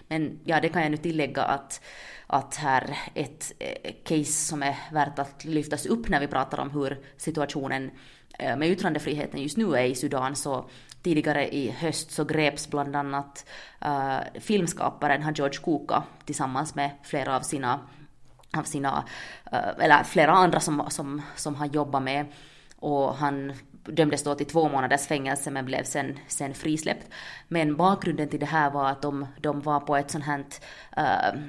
Men 0.08 0.40
ja, 0.44 0.62
det 0.62 0.70
kan 0.70 0.82
jag 0.82 0.92
nu 0.92 0.98
tillägga 0.98 1.44
att, 1.44 1.82
att 2.28 2.56
här 2.56 2.98
ett 3.14 3.54
eh, 3.60 3.94
case 4.04 4.32
som 4.32 4.64
är 4.64 4.76
värt 4.92 5.20
att 5.20 5.46
lyftas 5.46 5.86
upp 5.86 6.10
när 6.10 6.20
vi 6.20 6.28
pratar 6.28 6.60
om 6.60 6.72
hur 6.72 7.00
situationen 7.18 7.92
eh, 8.40 8.58
med 8.58 8.70
yttrandefriheten 8.70 9.42
just 9.42 9.58
nu 9.58 9.76
är 9.76 9.86
i 9.86 9.96
Sudan 9.96 10.36
så 10.36 10.70
tidigare 11.04 11.56
i 11.56 11.72
höst 11.72 12.12
så 12.12 12.24
greps 12.24 12.70
bland 12.70 12.96
annat 12.96 13.46
uh, 13.86 14.20
filmskaparen 14.40 15.34
George 15.34 15.60
Kuka 15.64 16.04
tillsammans 16.26 16.76
med 16.76 16.92
flera 17.04 17.36
av 17.36 17.42
sina, 17.42 17.80
av 18.58 18.64
sina 18.64 19.04
uh, 19.54 19.84
eller 19.84 20.04
flera 20.04 20.32
andra 20.32 20.60
som, 20.60 20.84
som, 20.90 21.22
som 21.36 21.56
han 21.56 21.72
jobbar 21.72 22.00
med 22.00 22.26
och 22.80 23.16
han 23.16 23.54
dömdes 23.86 24.24
då 24.24 24.36
till 24.36 24.46
två 24.46 24.70
månaders 24.70 25.08
fängelse 25.08 25.52
men 25.52 25.66
blev 25.66 25.84
sen, 25.84 26.20
sen 26.28 26.54
frisläppt. 26.54 27.08
Men 27.48 27.76
bakgrunden 27.76 28.30
till 28.30 28.40
det 28.40 28.46
här 28.46 28.70
var 28.72 28.90
att 28.90 29.02
de, 29.02 29.28
de 29.42 29.62
var 29.62 29.80
på 29.80 29.96
ett 29.98 30.12
sånt 30.12 30.26
här 30.26 30.46
uh, 30.98 31.42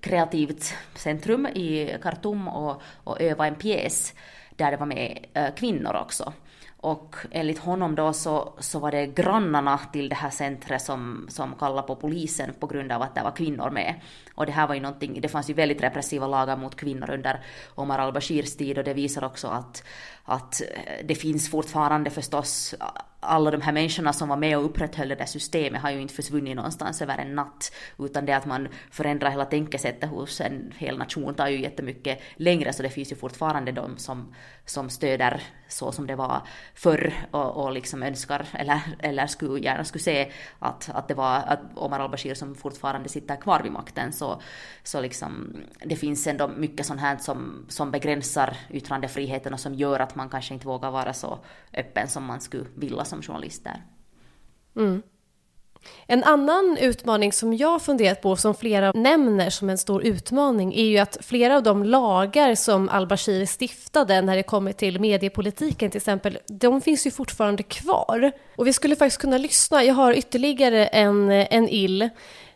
kreativt 0.00 0.74
centrum 0.94 1.46
i 1.46 1.96
Khartoum 2.02 2.48
och, 2.48 2.82
och 3.04 3.20
övade 3.20 3.48
en 3.48 3.54
pjäs 3.54 4.14
där 4.56 4.70
det 4.70 4.76
var 4.76 4.86
med 4.86 5.26
uh, 5.38 5.54
kvinnor 5.54 5.94
också. 5.94 6.32
Och 6.82 7.16
enligt 7.30 7.58
honom 7.58 7.94
då 7.94 8.12
så, 8.12 8.52
så 8.58 8.78
var 8.78 8.90
det 8.90 9.06
grannarna 9.06 9.78
till 9.78 10.08
det 10.08 10.14
här 10.14 10.30
centret 10.30 10.82
som, 10.82 11.26
som 11.28 11.54
kallade 11.54 11.86
på 11.86 11.96
polisen 11.96 12.54
på 12.60 12.66
grund 12.66 12.92
av 12.92 13.02
att 13.02 13.14
det 13.14 13.22
var 13.22 13.36
kvinnor 13.36 13.70
med. 13.70 13.94
Och 14.34 14.46
det 14.46 14.52
här 14.52 14.66
var 14.66 14.74
ju 14.74 14.80
någonting, 14.80 15.20
det 15.20 15.28
fanns 15.28 15.50
ju 15.50 15.54
väldigt 15.54 15.82
repressiva 15.82 16.26
lagar 16.26 16.56
mot 16.56 16.76
kvinnor 16.76 17.10
under 17.10 17.40
Omar 17.74 17.98
al-Bashirs 17.98 18.56
tid 18.56 18.78
och 18.78 18.84
det 18.84 18.94
visar 18.94 19.24
också 19.24 19.48
att, 19.48 19.84
att 20.24 20.62
det 21.04 21.14
finns 21.14 21.50
fortfarande 21.50 22.10
förstås 22.10 22.74
alla 23.24 23.50
de 23.50 23.60
här 23.60 23.72
människorna 23.72 24.12
som 24.12 24.28
var 24.28 24.36
med 24.36 24.58
och 24.58 24.64
upprätthöll 24.64 25.08
det 25.08 25.14
där 25.14 25.26
systemet 25.26 25.82
har 25.82 25.90
ju 25.90 26.00
inte 26.00 26.14
försvunnit 26.14 26.56
någonstans 26.56 27.02
över 27.02 27.18
en 27.18 27.34
natt. 27.34 27.72
Utan 27.98 28.26
det 28.26 28.32
att 28.32 28.46
man 28.46 28.68
förändrar 28.90 29.30
hela 29.30 29.44
tänkesättet 29.44 30.10
hos 30.10 30.40
en 30.40 30.72
hel 30.76 30.98
nation 30.98 31.34
tar 31.34 31.48
ju 31.48 31.60
jättemycket 31.60 32.20
längre. 32.36 32.72
Så 32.72 32.82
det 32.82 32.88
finns 32.88 33.12
ju 33.12 33.16
fortfarande 33.16 33.72
de 33.72 33.98
som, 33.98 34.34
som 34.64 34.90
stöder 34.90 35.42
så 35.68 35.92
som 35.92 36.06
det 36.06 36.16
var 36.16 36.42
förr 36.74 37.12
och, 37.30 37.64
och 37.64 37.72
liksom 37.72 38.02
önskar 38.02 38.46
eller, 38.52 38.80
eller 38.98 39.26
skulle, 39.26 39.60
gärna 39.60 39.84
skulle 39.84 40.02
se 40.02 40.32
att, 40.58 40.90
att 40.94 41.08
det 41.08 41.14
var 41.14 41.36
att 41.36 41.60
Omar 41.74 42.00
al-Bashir 42.00 42.34
som 42.34 42.54
fortfarande 42.54 43.08
sitter 43.08 43.36
kvar 43.36 43.62
vid 43.62 43.72
makten. 43.72 44.12
Så, 44.12 44.40
så 44.82 45.00
liksom, 45.00 45.56
det 45.84 45.96
finns 45.96 46.26
ändå 46.26 46.48
mycket 46.48 46.86
sånt 46.86 47.00
här 47.00 47.16
som, 47.16 47.66
som 47.68 47.90
begränsar 47.90 48.56
yttrandefriheten 48.70 49.52
och 49.52 49.60
som 49.60 49.74
gör 49.74 50.00
att 50.00 50.14
man 50.14 50.28
kanske 50.28 50.54
inte 50.54 50.66
vågar 50.66 50.90
vara 50.90 51.12
så 51.12 51.38
öppen 51.74 52.08
som 52.08 52.24
man 52.24 52.40
skulle 52.40 52.64
vilja 52.74 53.04
som 53.12 53.22
journalist 53.22 53.64
där. 53.64 53.82
Mm. 54.76 55.02
En 56.06 56.24
annan 56.24 56.78
utmaning 56.80 57.32
som 57.32 57.54
jag 57.56 57.82
funderat 57.82 58.22
på, 58.22 58.36
som 58.36 58.54
flera 58.54 58.92
nämner 58.92 59.50
som 59.50 59.70
en 59.70 59.78
stor 59.78 60.04
utmaning, 60.04 60.74
är 60.74 60.84
ju 60.84 60.98
att 60.98 61.18
flera 61.20 61.56
av 61.56 61.62
de 61.62 61.84
lagar 61.84 62.54
som 62.54 62.88
al-Bashir 62.88 63.46
stiftade 63.46 64.22
när 64.22 64.36
det 64.36 64.42
kommer 64.42 64.72
till 64.72 65.00
mediepolitiken 65.00 65.90
till 65.90 65.98
exempel, 65.98 66.38
de 66.46 66.80
finns 66.80 67.06
ju 67.06 67.10
fortfarande 67.10 67.62
kvar. 67.62 68.32
Och 68.56 68.66
vi 68.66 68.72
skulle 68.72 68.96
faktiskt 68.96 69.20
kunna 69.20 69.38
lyssna, 69.38 69.84
jag 69.84 69.94
har 69.94 70.12
ytterligare 70.12 70.86
en, 70.86 71.30
en 71.30 71.68
ill 71.68 72.08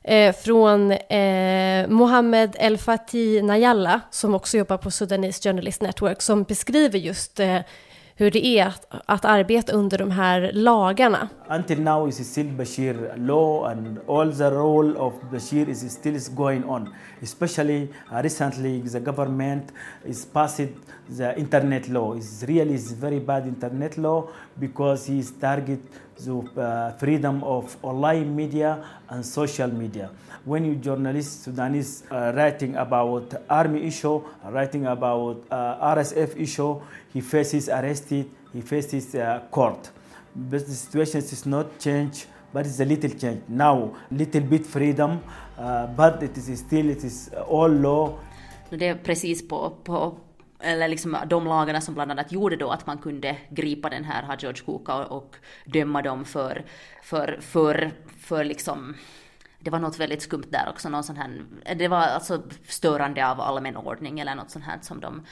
eh, 0.02 0.34
från 0.34 0.92
eh, 0.92 1.88
Mohammed 1.88 2.56
El 2.58 2.78
Fatih 2.78 3.44
Nayalla, 3.44 4.00
som 4.10 4.34
också 4.34 4.56
jobbar 4.56 4.76
på 4.76 4.90
Sudanese 4.90 5.48
Journalist 5.48 5.82
Network, 5.82 6.22
som 6.22 6.42
beskriver 6.42 6.98
just 6.98 7.40
eh, 7.40 7.60
hur 8.18 8.30
det 8.30 8.46
är 8.46 8.66
att, 8.66 8.86
att 9.06 9.24
arbeta 9.24 9.72
under 9.72 9.98
de 9.98 10.10
här 10.10 10.50
lagarna. 10.52 11.28
Until 11.48 11.82
now 11.82 12.08
is 12.08 12.30
still 12.30 12.46
Bashir 12.46 13.16
law 13.16 13.70
and 13.70 13.98
all 14.08 14.32
the 14.32 14.50
role 14.50 14.96
of 14.98 15.14
Bashir 15.32 15.68
is 15.68 15.92
still 15.92 16.20
going 16.34 16.64
on. 16.64 16.94
Especially 17.22 17.88
uh, 18.12 18.22
recently 18.22 18.80
the 18.80 19.00
government 19.00 19.72
is 20.04 20.26
passed 20.26 20.68
the 21.08 21.38
internet 21.38 21.88
law. 21.88 22.16
It's 22.16 22.42
really 22.48 22.74
is 22.74 22.92
very 22.92 23.20
bad 23.20 23.46
internet 23.46 23.98
law 23.98 24.28
because 24.58 25.06
he 25.06 25.18
is 25.18 25.32
target 25.40 25.80
the 26.18 26.36
uh, 26.60 26.92
freedom 26.92 27.42
of 27.44 27.76
online 27.82 28.34
media 28.34 28.84
and 29.08 29.24
social 29.24 29.68
media. 29.68 30.10
When 30.44 30.64
you 30.64 30.76
journalists 30.76 31.44
Sudanese 31.44 32.04
uh, 32.10 32.32
writing 32.34 32.76
about 32.76 33.34
army 33.48 33.84
issue, 33.86 34.22
writing 34.44 34.86
about 34.86 35.44
uh, 35.50 35.94
RSF 35.94 36.36
issue, 36.40 36.80
he 37.12 37.20
faces 37.20 37.68
arrested, 37.68 38.30
he 38.52 38.60
faces 38.60 39.14
uh, 39.14 39.42
court. 39.50 39.90
But 40.34 40.66
the 40.66 40.74
situation 40.74 41.20
is 41.20 41.46
not 41.46 41.78
change, 41.78 42.26
but 42.52 42.66
it's 42.66 42.80
a 42.80 42.84
little 42.84 43.10
change. 43.10 43.42
Now, 43.48 43.92
little 44.10 44.42
bit 44.42 44.66
freedom, 44.66 45.22
uh, 45.58 45.86
but 45.88 46.22
it 46.22 46.36
is 46.36 46.58
still, 46.58 46.88
it 46.90 47.04
is 47.04 47.30
all 47.48 47.70
law. 47.70 48.18
Det 48.70 48.88
är 48.88 48.94
precis 48.94 49.48
på, 49.48 49.72
på 49.84 50.14
eller 50.66 50.88
liksom 50.88 51.16
de 51.26 51.44
lagarna 51.44 51.80
som 51.80 51.94
bland 51.94 52.10
annat 52.10 52.32
gjorde 52.32 52.56
då 52.56 52.70
att 52.70 52.86
man 52.86 52.98
kunde 52.98 53.36
gripa 53.50 53.90
den 53.90 54.04
här 54.04 54.36
George 54.38 54.62
Kuka 54.66 54.94
och, 54.94 55.16
och 55.16 55.36
döma 55.64 56.02
dem 56.02 56.24
för, 56.24 56.64
för, 57.02 57.38
för, 57.40 57.90
för 58.20 58.44
liksom 58.44 58.94
det 59.58 59.70
var 59.70 59.78
något 59.78 59.98
väldigt 59.98 60.22
skumt 60.22 60.44
där 60.50 60.68
också, 60.68 60.88
någon 60.88 61.04
sån 61.04 61.16
här, 61.16 61.42
det 61.76 61.88
var 61.88 61.98
alltså 61.98 62.42
störande 62.66 63.28
av 63.28 63.40
allmän 63.40 63.76
ordning 63.76 64.20
eller 64.20 64.34
något 64.34 64.50
sånt 64.50 64.64
här 64.64 64.78
som 64.82 65.00
de 65.00 65.26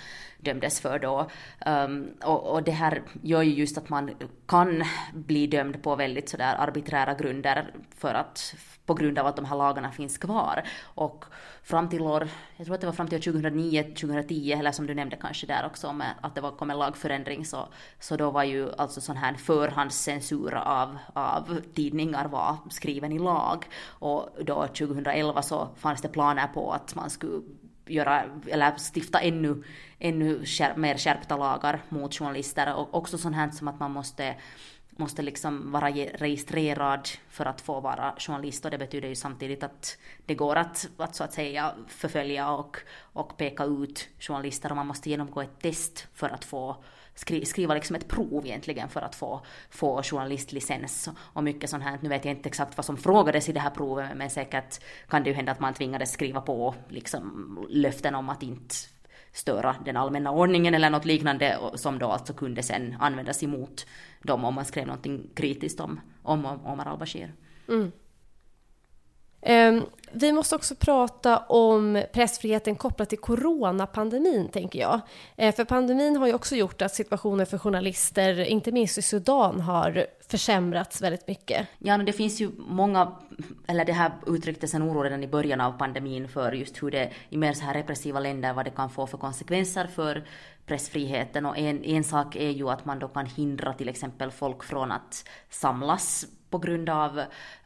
dömdes 0.45 0.81
för 0.81 0.99
då. 0.99 1.31
Um, 1.67 2.11
och, 2.25 2.53
och, 2.53 2.63
det 2.63 2.73
här 2.73 3.03
gör 3.23 3.43
ju 3.43 3.53
just 3.53 3.79
att 3.79 3.89
man 3.89 4.11
kan 4.47 4.85
bli 5.13 5.47
dömd 5.47 5.83
på 5.83 5.97
väldigt 5.97 6.29
sådär 6.29 6.55
arbiträra 6.59 7.15
grunder 7.15 7.71
för 7.97 8.15
att 8.15 8.55
på 8.87 8.95
grund 8.95 9.19
av 9.19 9.27
att 9.27 9.37
de 9.37 9.45
här 9.45 9.57
lagarna 9.57 9.91
finns 9.91 10.19
kvar. 10.19 10.63
Och 10.83 11.25
fram 11.63 11.89
till 11.89 12.03
år, 12.03 12.29
jag 12.57 12.67
tror 12.67 12.75
att 12.75 12.81
det 12.81 12.87
var 12.87 12.95
fram 12.95 13.09
till 13.09 13.23
2009, 13.23 13.83
2010, 13.83 14.53
eller 14.53 14.73
som 14.73 14.87
du 14.87 14.95
nämnde 14.95 15.17
kanske 15.17 15.47
där 15.47 15.67
också, 15.67 15.93
med 15.93 16.07
eh, 16.07 16.25
att 16.25 16.35
det 16.35 16.41
var, 16.41 16.51
kom 16.51 16.71
en 16.71 16.79
lagförändring, 16.79 17.45
så, 17.45 17.69
så 18.01 18.17
då 18.17 18.31
var 18.31 18.45
ju 18.45 18.73
alltså 18.79 19.01
sån 19.01 19.17
här 19.17 19.35
förhandscensur 19.35 20.55
av, 20.55 20.99
av 21.13 21.61
tidningar 21.75 22.29
var 22.29 22.57
skriven 22.71 23.13
i 23.13 23.19
lag. 23.19 23.67
Och 23.87 24.29
då 24.41 24.67
2011 24.67 25.43
så 25.43 25.69
fanns 25.77 26.03
det 26.03 26.09
planer 26.09 26.47
på 26.47 26.73
att 26.73 26.95
man 26.95 27.11
skulle 27.11 27.43
göra, 27.87 28.25
eller 28.47 28.75
stifta 28.95 29.21
ännu, 29.21 29.63
ännu 29.99 30.45
skär, 30.47 30.77
mer 30.77 30.99
skärpta 30.99 31.37
lagar 31.37 31.81
mot 31.89 32.15
journalister. 32.15 32.75
Och 32.75 32.95
också 32.95 33.19
sånt 33.19 33.37
här 33.37 33.51
som 33.51 33.69
att 33.69 33.81
man 33.81 33.91
måste 33.91 34.35
måste 34.97 35.23
liksom 35.23 35.73
vara 35.73 35.91
registrerad 35.91 37.09
för 37.29 37.47
att 37.47 37.61
få 37.61 37.81
vara 37.81 38.15
journalist. 38.19 38.65
Och 38.65 38.71
det 38.71 38.79
betyder 38.79 39.09
ju 39.09 39.15
samtidigt 39.15 39.63
att 39.63 39.99
det 40.27 40.35
går 40.35 40.57
att, 40.57 40.89
att 40.97 41.15
så 41.15 41.25
att 41.25 41.33
säga 41.33 41.75
förfölja 41.89 42.51
och, 42.51 42.77
och 43.01 43.37
peka 43.37 43.65
ut 43.65 44.09
journalister. 44.19 44.71
Och 44.71 44.77
man 44.77 44.87
måste 44.87 45.11
genomgå 45.11 45.41
ett 45.41 45.61
test 45.61 46.09
för 46.15 46.29
att 46.29 46.45
få 46.45 46.77
skri, 47.15 47.45
skriva 47.45 47.75
liksom 47.75 47.97
ett 47.97 48.09
prov 48.09 48.47
egentligen 48.47 48.89
för 48.89 49.01
att 49.01 49.15
få, 49.15 49.41
få 49.71 50.03
journalistlicens 50.03 51.09
och 51.19 51.45
mycket 51.45 51.71
sånt 51.71 51.85
här. 51.85 51.99
Nu 52.03 52.09
vet 52.09 52.25
jag 52.25 52.35
inte 52.35 52.49
exakt 52.49 52.77
vad 52.77 52.85
som 52.85 52.97
frågades 52.97 53.49
i 53.49 53.53
det 53.53 53.61
här 53.61 53.71
provet 53.71 54.11
men 54.17 54.31
säkert 54.31 54.81
kan 55.09 55.23
det 55.23 55.31
ju 55.31 55.37
hända 55.37 55.53
att 55.53 55.61
man 55.61 55.75
tvingades 55.75 56.13
skriva 56.13 56.41
på 56.41 56.75
liksom 56.89 57.67
löften 57.71 58.15
om 58.15 58.29
att 58.29 58.43
inte 58.43 58.75
störa 59.33 59.77
den 59.85 59.97
allmänna 59.97 60.31
ordningen 60.31 60.75
eller 60.75 60.91
något 60.91 61.05
liknande 61.05 61.59
som 61.75 61.99
då 61.99 62.07
alltså 62.07 62.33
kunde 62.33 62.63
sen 62.63 62.97
användas 63.01 63.43
emot 63.43 63.87
dem 64.23 64.45
om 64.45 64.55
man 64.55 64.65
skrev 64.65 64.87
någonting 64.87 65.31
kritiskt 65.35 65.81
om, 65.81 66.01
om 66.23 66.47
Omar 66.47 66.87
al-Bashir. 66.87 67.33
Mm. 67.69 67.93
Ehm, 69.45 69.83
vi 70.13 70.33
måste 70.33 70.57
också 70.57 70.75
prata 70.75 71.39
om 71.39 72.03
pressfriheten 72.13 72.77
kopplat 72.77 73.09
till 73.09 73.19
coronapandemin, 73.19 74.49
tänker 74.49 74.81
jag. 74.81 75.01
Eh, 75.37 75.55
för 75.55 75.65
pandemin 75.65 76.17
har 76.17 76.27
ju 76.27 76.35
också 76.35 76.57
gjort 76.57 76.83
att 76.83 76.95
situationen 76.95 77.47
för 77.47 77.59
journalister, 77.59 78.41
inte 78.41 78.73
minst 78.73 78.99
i 78.99 79.03
Sudan, 79.03 79.61
har 79.61 80.07
försämrats 80.29 81.03
väldigt 81.03 81.29
mycket. 81.29 81.67
Ja, 81.79 81.99
det 81.99 82.13
finns 82.13 82.41
ju 82.41 82.51
många, 82.59 83.13
eller 83.67 83.85
det 83.85 83.93
här 83.93 84.13
uttrycktes 84.27 84.75
en 84.75 84.83
oro 84.83 85.03
redan 85.03 85.23
i 85.23 85.29
början 85.29 85.61
av 85.61 85.73
pandemin 85.73 86.29
för 86.29 86.53
just 86.53 86.83
hur 86.83 86.91
det 86.91 87.11
i 87.29 87.37
mer 87.37 87.53
så 87.53 87.65
här 87.65 87.75
repressiva 87.75 88.21
länder, 88.21 88.53
vad 88.53 88.65
det 88.65 88.71
kan 88.71 88.91
få 88.91 89.07
för 89.07 89.19
konsekvenser 89.19 89.87
för 89.87 90.25
pressfriheten. 90.67 91.47
Och 91.47 91.59
en, 91.59 91.85
en 91.85 92.05
sak 92.05 92.37
är 92.37 92.51
ju 92.51 92.71
att 92.71 92.85
man 92.85 92.99
då 92.99 93.09
kan 93.09 93.27
hindra 93.27 93.73
till 93.73 93.89
exempel 93.89 94.31
folk 94.31 94.65
från 94.65 94.93
att 94.93 95.29
samlas 95.51 96.27
på 96.55 96.59
grund 96.59 96.91
av, 96.91 97.19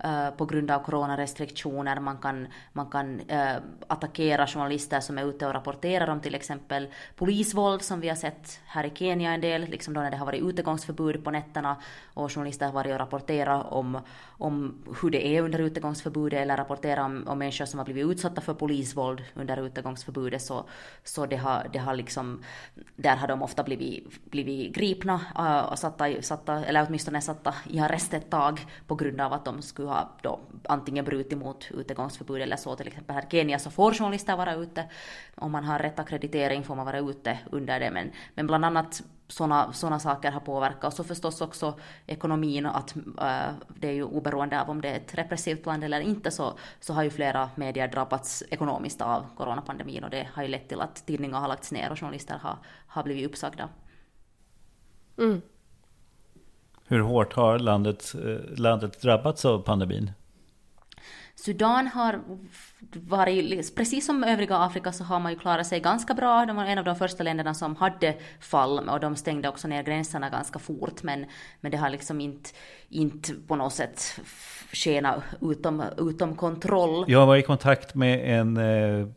uh, 0.05 0.31
på 0.37 0.47
grund 0.47 0.71
av 0.71 0.79
coronarestriktioner. 0.83 2.01
Man 2.01 2.19
kan, 2.19 2.47
man 2.73 2.87
kan 2.91 3.21
uh, 3.21 3.57
attackera 3.87 4.47
journalister 4.47 5.01
som 5.01 5.19
är 5.19 5.25
ute 5.25 5.47
och 5.47 5.55
rapporterar 5.55 6.09
om 6.11 6.21
till 6.21 6.35
exempel 6.35 6.89
polisvåld 7.17 7.83
som 7.83 8.01
vi 8.01 8.09
har 8.09 8.17
sett 8.17 8.61
här 8.67 8.87
i 8.87 8.93
Kenya 8.95 9.35
en 9.35 9.41
del, 9.41 9.63
liksom 9.63 9.95
då 9.95 10.01
när 10.01 10.11
det 10.11 10.17
har 10.17 10.27
varit 10.27 10.43
utegångsförbud 10.43 11.25
på 11.25 11.31
nätterna 11.31 11.77
och 12.15 12.33
journalister 12.33 12.67
har 12.67 12.73
varit 12.73 12.93
och 12.93 12.99
rapporterat 12.99 13.67
om, 13.71 14.01
om 14.27 14.79
hur 15.03 15.11
det 15.11 15.27
är 15.27 15.43
under 15.43 15.59
utegångsförbudet 15.59 16.41
eller 16.41 16.57
rapporterat 16.57 17.05
om, 17.05 17.29
om 17.29 17.39
människor 17.39 17.65
som 17.65 17.79
har 17.79 17.85
blivit 17.85 18.07
utsatta 18.07 18.41
för 18.41 18.55
polisvåld 18.55 19.25
under 19.35 19.67
utegångsförbudet 19.67 20.43
så, 20.43 20.65
så 21.05 21.27
det 21.27 21.37
har, 21.37 21.67
det 21.73 21.79
har 21.79 21.95
liksom, 21.95 22.43
där 22.97 23.17
har 23.17 23.29
de 23.29 23.43
ofta 23.43 23.63
blivit, 23.63 24.31
blivit 24.31 24.75
gripna 24.75 25.21
uh, 25.39 25.73
och 25.73 25.79
satta, 25.79 26.23
satta, 26.23 26.65
eller 26.65 26.87
åtminstone 26.89 27.21
satta 27.21 27.55
i 27.71 27.79
arrest 27.79 28.15
ett 28.15 28.31
tag 28.31 28.67
på 28.87 28.95
grund 28.95 29.21
av 29.21 29.33
att 29.33 29.45
de 29.45 29.63
skulle 29.63 29.89
ha 29.89 30.17
då 30.23 30.41
antingen 30.69 31.05
brutit 31.05 31.39
mot 31.39 31.71
utegångsförbud 31.71 32.43
eller 32.43 32.57
så. 32.57 32.77
Till 32.77 32.87
exempel 32.87 33.15
här 33.15 33.25
i 33.25 33.31
Kenya 33.31 33.59
så 33.59 33.71
får 33.71 33.93
journalister 33.93 34.37
vara 34.37 34.55
ute. 34.55 34.85
Om 35.35 35.53
man 35.53 35.65
har 35.65 35.79
rätt 35.79 35.99
akkreditering 35.99 36.65
får 36.65 36.77
man 36.77 36.87
vara 36.87 36.99
ute 36.99 37.39
under 37.51 37.81
det. 37.81 37.91
Men, 37.91 38.11
men 38.35 38.47
bland 38.47 38.65
annat 38.65 39.03
sådana 39.29 39.73
såna 39.73 39.99
saker 39.99 40.31
har 40.31 40.41
påverkat. 40.41 40.85
Och 40.85 40.93
så 40.93 41.05
förstås 41.05 41.41
också 41.41 41.79
ekonomin, 42.07 42.67
att 42.67 42.97
äh, 42.97 43.55
det 43.69 43.89
är 43.89 43.93
ju 43.93 44.05
oberoende 44.05 44.61
av 44.61 44.71
om 44.71 44.81
det 44.81 44.89
är 44.89 44.97
ett 44.97 45.15
repressivt 45.15 45.67
land 45.67 45.85
eller 45.85 46.01
inte, 46.01 46.31
så, 46.31 46.59
så 46.81 46.93
har 46.93 47.03
ju 47.03 47.11
flera 47.11 47.51
medier 47.55 47.89
drabbats 47.89 48.43
ekonomiskt 48.51 49.01
av 49.01 49.27
coronapandemin 49.37 50.05
och 50.05 50.11
det 50.11 50.29
har 50.33 50.43
ju 50.43 50.49
lett 50.49 50.69
till 50.69 50.81
att 50.81 51.07
tidningar 51.07 51.41
har 51.41 51.49
lagts 51.49 51.73
ner 51.73 51.91
och 51.91 51.99
journalister 51.99 52.39
har, 52.43 52.59
har 52.87 53.03
blivit 53.03 53.27
uppsagda. 53.27 53.69
Mm. 55.19 55.43
Hur 56.89 57.01
hårt 57.01 57.33
har 57.33 57.59
landet, 57.59 58.15
eh, 58.15 58.59
landet 58.59 59.01
drabbats 59.03 59.45
av 59.45 59.59
pandemin? 59.59 60.11
Sudan 61.35 61.87
har 61.87 62.21
varit, 62.93 63.77
precis 63.77 64.07
som 64.07 64.25
övriga 64.25 64.57
Afrika 64.57 64.93
så 64.93 65.05
har 65.05 65.21
man 65.21 65.33
ju 65.33 65.39
klarat 65.39 65.67
sig 65.67 65.81
ganska 65.81 66.15
bra. 66.15 66.47
De 66.47 66.57
var 66.57 66.65
en 66.65 66.79
av 66.79 66.85
de 66.85 66.97
första 66.97 67.23
länderna 67.23 67.55
som 67.55 67.77
hade 67.77 68.15
fall 68.41 68.89
och 68.89 69.01
de 69.01 69.17
stängde 69.17 69.49
också 69.49 69.69
ner 69.69 69.83
gränserna 69.83 70.31
ganska 70.31 70.59
fort 70.59 71.03
men, 71.03 71.27
men 71.61 71.71
det 71.73 71.79
har 71.79 71.91
liksom 71.91 72.21
inte, 72.21 72.51
inte 72.89 73.35
på 73.35 73.57
något 73.57 73.73
sätt 73.73 74.21
skenat 74.73 75.23
utom, 75.41 75.85
utom 75.99 76.37
kontroll. 76.37 77.05
Jag 77.09 77.27
var 77.27 77.37
i 77.37 77.43
kontakt 77.43 77.95
med 77.95 78.41
en 78.41 78.57
eh, 78.57 79.09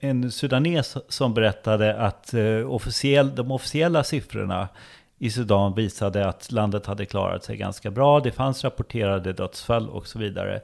en 0.00 0.32
sudanes 0.32 0.96
som 1.08 1.34
berättade 1.34 1.96
att 1.96 2.34
eh, 2.34 2.72
officiell, 2.72 3.34
de 3.34 3.50
officiella 3.50 4.04
siffrorna 4.04 4.68
i 5.18 5.30
Sudan 5.30 5.74
visade 5.74 6.28
att 6.28 6.52
landet 6.52 6.86
hade 6.86 7.06
klarat 7.06 7.44
sig 7.44 7.56
ganska 7.56 7.90
bra. 7.90 8.20
Det 8.20 8.30
fanns 8.30 8.64
rapporterade 8.64 9.32
dödsfall 9.32 9.88
och 9.88 10.06
så 10.06 10.18
vidare. 10.18 10.60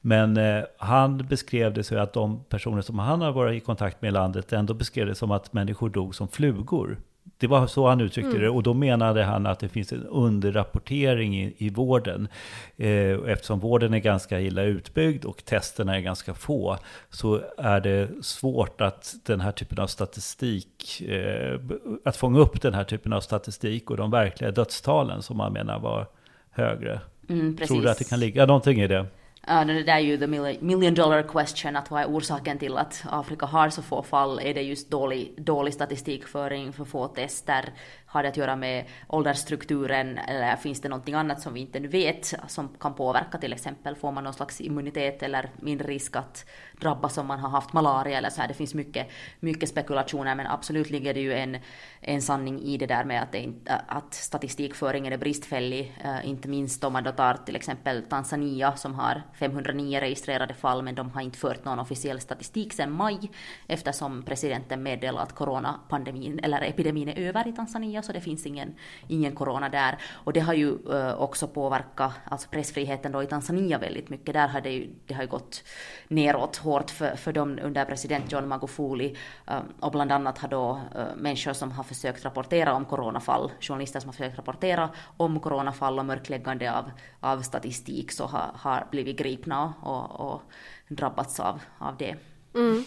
Men 0.00 0.36
eh, 0.36 0.64
han 0.78 1.26
beskrev 1.26 1.74
det 1.74 1.84
så 1.84 1.98
att 1.98 2.12
de 2.12 2.44
personer 2.44 2.82
som 2.82 2.98
han 2.98 3.20
har 3.20 3.32
varit 3.32 3.62
i 3.62 3.64
kontakt 3.64 4.02
med 4.02 4.08
i 4.08 4.12
landet 4.12 4.52
ändå 4.52 4.74
beskrev 4.74 5.06
det 5.06 5.14
som 5.14 5.30
att 5.30 5.52
människor 5.52 5.88
dog 5.88 6.14
som 6.14 6.28
flugor. 6.28 6.98
Det 7.40 7.46
var 7.46 7.66
så 7.66 7.88
han 7.88 8.00
uttryckte 8.00 8.30
mm. 8.30 8.42
det 8.42 8.48
och 8.48 8.62
då 8.62 8.74
menade 8.74 9.24
han 9.24 9.46
att 9.46 9.58
det 9.58 9.68
finns 9.68 9.92
en 9.92 10.06
underrapportering 10.06 11.40
i, 11.40 11.54
i 11.58 11.70
vården. 11.70 12.28
Eh, 12.76 13.18
eftersom 13.26 13.60
vården 13.60 13.94
är 13.94 13.98
ganska 13.98 14.40
illa 14.40 14.62
utbyggd 14.62 15.24
och 15.24 15.44
testerna 15.44 15.96
är 15.96 16.00
ganska 16.00 16.34
få 16.34 16.78
så 17.10 17.40
är 17.58 17.80
det 17.80 18.08
svårt 18.22 18.80
att 18.80 19.14
den 19.24 19.40
här 19.40 19.52
typen 19.52 19.78
av 19.78 19.86
statistik, 19.86 21.00
eh, 21.00 21.60
att 22.04 22.16
fånga 22.16 22.38
upp 22.38 22.62
den 22.62 22.74
här 22.74 22.84
typen 22.84 23.12
av 23.12 23.20
statistik 23.20 23.90
och 23.90 23.96
de 23.96 24.10
verkliga 24.10 24.50
dödstalen 24.50 25.22
som 25.22 25.36
man 25.36 25.52
menar 25.52 25.78
var 25.78 26.06
högre. 26.50 27.00
Mm, 27.28 27.56
Tror 27.56 27.82
du 27.82 27.90
att 27.90 27.98
det 27.98 28.08
kan 28.08 28.20
ligga 28.20 28.46
någonting 28.46 28.80
i 28.80 28.86
det? 28.86 29.06
Uh, 29.50 29.66
det 29.66 29.82
där 29.82 29.94
är 29.94 29.98
ju 29.98 30.18
the 30.18 30.26
million 30.60 30.94
dollar 30.94 31.22
question, 31.22 31.76
att 31.76 31.90
vad 31.90 32.02
är 32.02 32.06
orsaken 32.06 32.58
till 32.58 32.76
att 32.76 33.04
Afrika 33.10 33.46
har 33.46 33.70
så 33.70 33.82
få 33.82 34.02
fall? 34.02 34.40
Är 34.40 34.54
det 34.54 34.62
just 34.62 34.90
dålig, 34.90 35.34
dålig 35.36 35.74
statistikföring, 35.74 36.72
för 36.72 36.84
få 36.84 37.08
tester? 37.08 37.72
Har 38.10 38.22
det 38.22 38.28
att 38.28 38.36
göra 38.36 38.56
med 38.56 38.84
åldersstrukturen 39.08 40.18
eller 40.18 40.56
finns 40.56 40.80
det 40.80 40.88
någonting 40.88 41.14
annat 41.14 41.40
som 41.40 41.54
vi 41.54 41.60
inte 41.60 41.80
nu 41.80 41.88
vet 41.88 42.34
som 42.46 42.68
kan 42.68 42.94
påverka 42.94 43.38
till 43.38 43.52
exempel? 43.52 43.96
Får 43.96 44.12
man 44.12 44.24
någon 44.24 44.34
slags 44.34 44.60
immunitet 44.60 45.22
eller 45.22 45.50
mindre 45.56 45.88
risk 45.88 46.16
att 46.16 46.44
drabbas 46.80 47.18
om 47.18 47.26
man 47.26 47.38
har 47.38 47.48
haft 47.48 47.72
malaria 47.72 48.18
eller 48.18 48.30
så 48.30 48.40
här? 48.40 48.48
Det 48.48 48.54
finns 48.54 48.74
mycket, 48.74 49.08
mycket 49.40 49.68
spekulationer 49.68 50.34
men 50.34 50.46
absolut 50.46 50.90
ligger 50.90 51.14
det 51.14 51.20
ju 51.20 51.34
en, 51.34 51.56
en 52.00 52.22
sanning 52.22 52.60
i 52.60 52.76
det 52.76 52.86
där 52.86 53.04
med 53.04 53.22
att, 53.22 53.32
det, 53.32 53.48
att 53.86 54.14
statistikföringen 54.14 55.12
är 55.12 55.18
bristfällig. 55.18 55.96
Eh, 56.04 56.28
inte 56.28 56.48
minst 56.48 56.84
om 56.84 56.92
man 56.92 57.04
då 57.04 57.12
tar 57.12 57.34
till 57.34 57.56
exempel 57.56 58.02
Tanzania 58.02 58.76
som 58.76 58.94
har 58.94 59.22
509 59.34 60.00
registrerade 60.00 60.54
fall 60.54 60.82
men 60.82 60.94
de 60.94 61.10
har 61.10 61.20
inte 61.20 61.38
fört 61.38 61.64
någon 61.64 61.78
officiell 61.78 62.20
statistik 62.20 62.72
sedan 62.72 62.92
maj 62.92 63.30
eftersom 63.66 64.22
presidenten 64.22 64.82
meddelade 64.82 65.22
att 65.22 65.34
coronapandemin 65.34 66.40
eller 66.42 66.62
epidemin 66.62 67.08
är 67.08 67.18
över 67.18 67.48
i 67.48 67.52
Tanzania 67.52 67.97
så 68.02 68.12
det 68.12 68.20
finns 68.20 68.46
ingen, 68.46 68.74
ingen 69.08 69.34
corona 69.34 69.68
där. 69.68 69.98
Och 70.24 70.32
det 70.32 70.40
har 70.40 70.54
ju 70.54 70.78
eh, 70.92 71.20
också 71.20 71.48
påverkat 71.48 72.12
alltså 72.24 72.48
pressfriheten 72.48 73.12
då 73.12 73.22
i 73.22 73.26
Tanzania 73.26 73.78
väldigt 73.78 74.08
mycket. 74.08 74.34
Där 74.34 74.48
har 74.48 74.60
det 74.60 74.70
ju, 74.70 74.90
det 75.06 75.14
har 75.14 75.22
ju 75.22 75.28
gått 75.28 75.64
neråt 76.08 76.56
hårt 76.56 76.90
för, 76.90 77.16
för 77.16 77.32
dem 77.32 77.58
under 77.62 77.84
president 77.84 78.32
John 78.32 78.48
Magufuli 78.48 79.16
eh, 79.46 79.60
och 79.80 79.92
bland 79.92 80.12
annat 80.12 80.38
har 80.38 80.48
då 80.48 80.80
eh, 80.94 81.16
människor 81.16 81.52
som 81.52 81.72
har 81.72 81.84
försökt 81.84 82.24
rapportera 82.24 82.74
om 82.74 82.84
coronafall, 82.84 83.52
journalister 83.60 84.00
som 84.00 84.08
har 84.08 84.12
försökt 84.12 84.38
rapportera 84.38 84.90
om 85.16 85.40
coronafall 85.40 85.98
och 85.98 86.04
mörkläggande 86.04 86.72
av, 86.72 86.90
av 87.20 87.42
statistik 87.42 88.12
så 88.12 88.26
har, 88.26 88.50
har 88.54 88.86
blivit 88.90 89.18
gripna 89.18 89.74
och, 89.82 90.20
och 90.20 90.42
drabbats 90.88 91.40
av, 91.40 91.60
av 91.78 91.96
det. 91.96 92.16
Mm. 92.54 92.84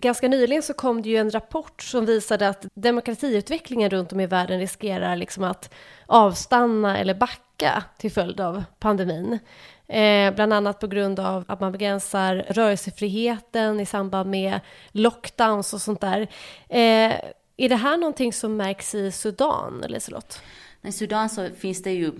Ganska 0.00 0.28
nyligen 0.28 0.62
så 0.62 0.74
kom 0.74 1.02
det 1.02 1.08
ju 1.08 1.16
en 1.16 1.30
rapport 1.30 1.82
som 1.82 2.06
visade 2.06 2.48
att 2.48 2.66
demokratiutvecklingen 2.74 3.90
runt 3.90 4.12
om 4.12 4.20
i 4.20 4.26
världen 4.26 4.58
riskerar 4.58 5.16
liksom 5.16 5.44
att 5.44 5.74
avstanna 6.06 6.98
eller 6.98 7.14
backa 7.14 7.84
till 7.98 8.12
följd 8.12 8.40
av 8.40 8.64
pandemin. 8.78 9.38
Eh, 9.86 10.34
bland 10.34 10.52
annat 10.52 10.80
på 10.80 10.86
grund 10.86 11.20
av 11.20 11.44
att 11.48 11.60
man 11.60 11.72
begränsar 11.72 12.44
rörelsefriheten 12.48 13.80
i 13.80 13.86
samband 13.86 14.30
med 14.30 14.60
lockdowns 14.90 15.74
och 15.74 15.80
sånt 15.80 16.00
där. 16.00 16.20
Eh, 16.68 17.12
är 17.56 17.68
det 17.68 17.76
här 17.76 17.96
någonting 17.96 18.32
som 18.32 18.56
märks 18.56 18.94
i 18.94 19.12
Sudan, 19.12 19.84
Liselott? 19.88 20.42
I 20.82 20.92
Sudan 20.92 21.30
så 21.30 21.48
finns 21.58 21.82
det 21.82 21.92
ju 21.92 22.12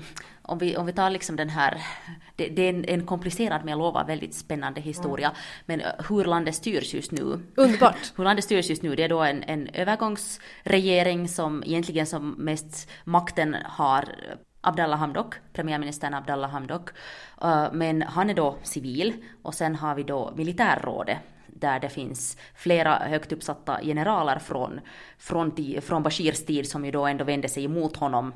om 0.42 0.58
vi, 0.58 0.76
om 0.76 0.86
vi 0.86 0.92
tar 0.92 1.10
liksom 1.10 1.36
den 1.36 1.48
här, 1.48 1.82
det, 2.36 2.48
det 2.48 2.62
är 2.62 2.68
en, 2.68 2.84
en, 2.84 3.06
komplicerad 3.06 3.60
men 3.60 3.68
jag 3.68 3.78
lovar 3.78 4.04
väldigt 4.04 4.34
spännande 4.34 4.80
historia, 4.80 5.28
mm. 5.28 5.40
men 5.66 5.80
eh, 5.80 6.06
hur 6.08 6.24
landet 6.24 6.54
styrs 6.54 6.94
just 6.94 7.12
nu. 7.12 7.40
Underbart! 7.54 7.96
hur 8.16 8.24
landet 8.24 8.44
styrs 8.44 8.70
just 8.70 8.82
nu, 8.82 8.96
det 8.96 9.04
är 9.04 9.08
då 9.08 9.20
en, 9.20 9.42
en 9.42 9.68
övergångsregering 9.68 11.28
som 11.28 11.62
egentligen 11.66 12.06
som 12.06 12.30
mest 12.30 12.90
makten 13.04 13.56
har 13.64 14.04
Abdallah 14.60 14.98
Hamdok, 14.98 15.34
premiärministern 15.52 16.14
Abdallah 16.14 16.50
Hamdok, 16.50 16.90
uh, 17.44 17.66
men 17.72 18.02
han 18.02 18.30
är 18.30 18.34
då 18.34 18.56
civil 18.62 19.12
och 19.42 19.54
sen 19.54 19.76
har 19.76 19.94
vi 19.94 20.02
då 20.02 20.32
militärrådet 20.36 21.18
där 21.46 21.80
det 21.80 21.88
finns 21.88 22.36
flera 22.54 22.94
högt 22.94 23.32
uppsatta 23.32 23.80
generaler 23.82 24.38
från, 24.38 24.80
från, 25.18 25.56
från 25.82 26.02
Bashirs 26.02 26.44
tid 26.44 26.68
som 26.68 26.84
ju 26.84 26.90
då 26.90 27.06
ändå 27.06 27.24
vände 27.24 27.48
sig 27.48 27.64
emot 27.64 27.96
honom 27.96 28.32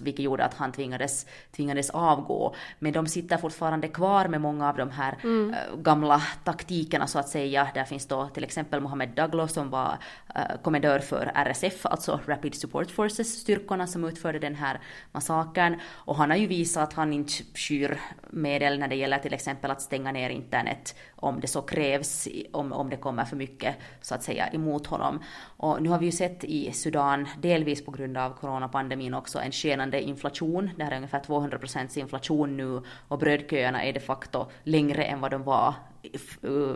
vilket 0.00 0.24
gjorde 0.24 0.44
att 0.44 0.54
han 0.54 0.72
tvingades, 0.72 1.26
tvingades 1.56 1.90
avgå. 1.90 2.54
Men 2.78 2.92
de 2.92 3.06
sitter 3.06 3.36
fortfarande 3.36 3.88
kvar 3.88 4.28
med 4.28 4.40
många 4.40 4.68
av 4.68 4.76
de 4.76 4.90
här 4.90 5.18
mm. 5.22 5.54
äh, 5.54 5.76
gamla 5.76 6.22
taktikerna 6.44 7.06
så 7.06 7.18
att 7.18 7.28
säga. 7.28 7.68
Där 7.74 7.84
finns 7.84 8.06
då 8.06 8.28
till 8.28 8.44
exempel 8.44 8.80
Mohammed 8.80 9.08
Daglo 9.08 9.48
som 9.48 9.70
var 9.70 9.98
äh, 10.34 10.42
kommendör 10.62 10.98
för 10.98 11.32
RSF, 11.34 11.86
alltså 11.86 12.20
Rapid 12.26 12.54
Support 12.54 12.90
Forces-styrkorna 12.90 13.86
som 13.86 14.04
utförde 14.04 14.38
den 14.38 14.54
här 14.54 14.80
massakern. 15.12 15.80
Och 15.90 16.16
han 16.16 16.30
har 16.30 16.36
ju 16.36 16.46
visat 16.46 16.82
att 16.82 16.92
han 16.92 17.12
inte 17.12 17.32
skyr 17.54 18.00
medel 18.30 18.78
när 18.78 18.88
det 18.88 18.96
gäller 18.96 19.18
till 19.18 19.34
exempel 19.34 19.70
att 19.70 19.82
stänga 19.82 20.12
ner 20.12 20.30
internet 20.30 20.94
om 21.20 21.40
det 21.40 21.46
så 21.46 21.62
krävs, 21.62 22.28
om, 22.52 22.72
om 22.72 22.90
det 22.90 22.96
kommer 22.96 23.24
för 23.24 23.36
mycket 23.36 23.76
så 24.00 24.14
att 24.14 24.22
säga 24.22 24.48
emot 24.48 24.86
honom. 24.86 25.22
Och 25.56 25.82
nu 25.82 25.88
har 25.88 25.98
vi 25.98 26.06
ju 26.06 26.12
sett 26.12 26.44
i 26.44 26.72
Sudan, 26.72 27.28
delvis 27.42 27.84
på 27.84 27.90
grund 27.90 28.16
av 28.16 28.30
coronapandemin 28.30 29.14
också, 29.14 29.38
en 29.38 29.52
skenande 29.52 30.02
inflation. 30.02 30.70
Det 30.76 30.84
här 30.84 30.92
är 30.92 30.96
ungefär 30.96 31.20
200 31.20 31.58
procents 31.58 31.96
inflation 31.96 32.56
nu 32.56 32.82
och 33.08 33.18
brödköerna 33.18 33.84
är 33.84 33.92
de 33.92 34.00
facto 34.00 34.46
längre 34.64 35.04
än 35.04 35.20
vad 35.20 35.30
de 35.30 35.42
var 35.42 35.74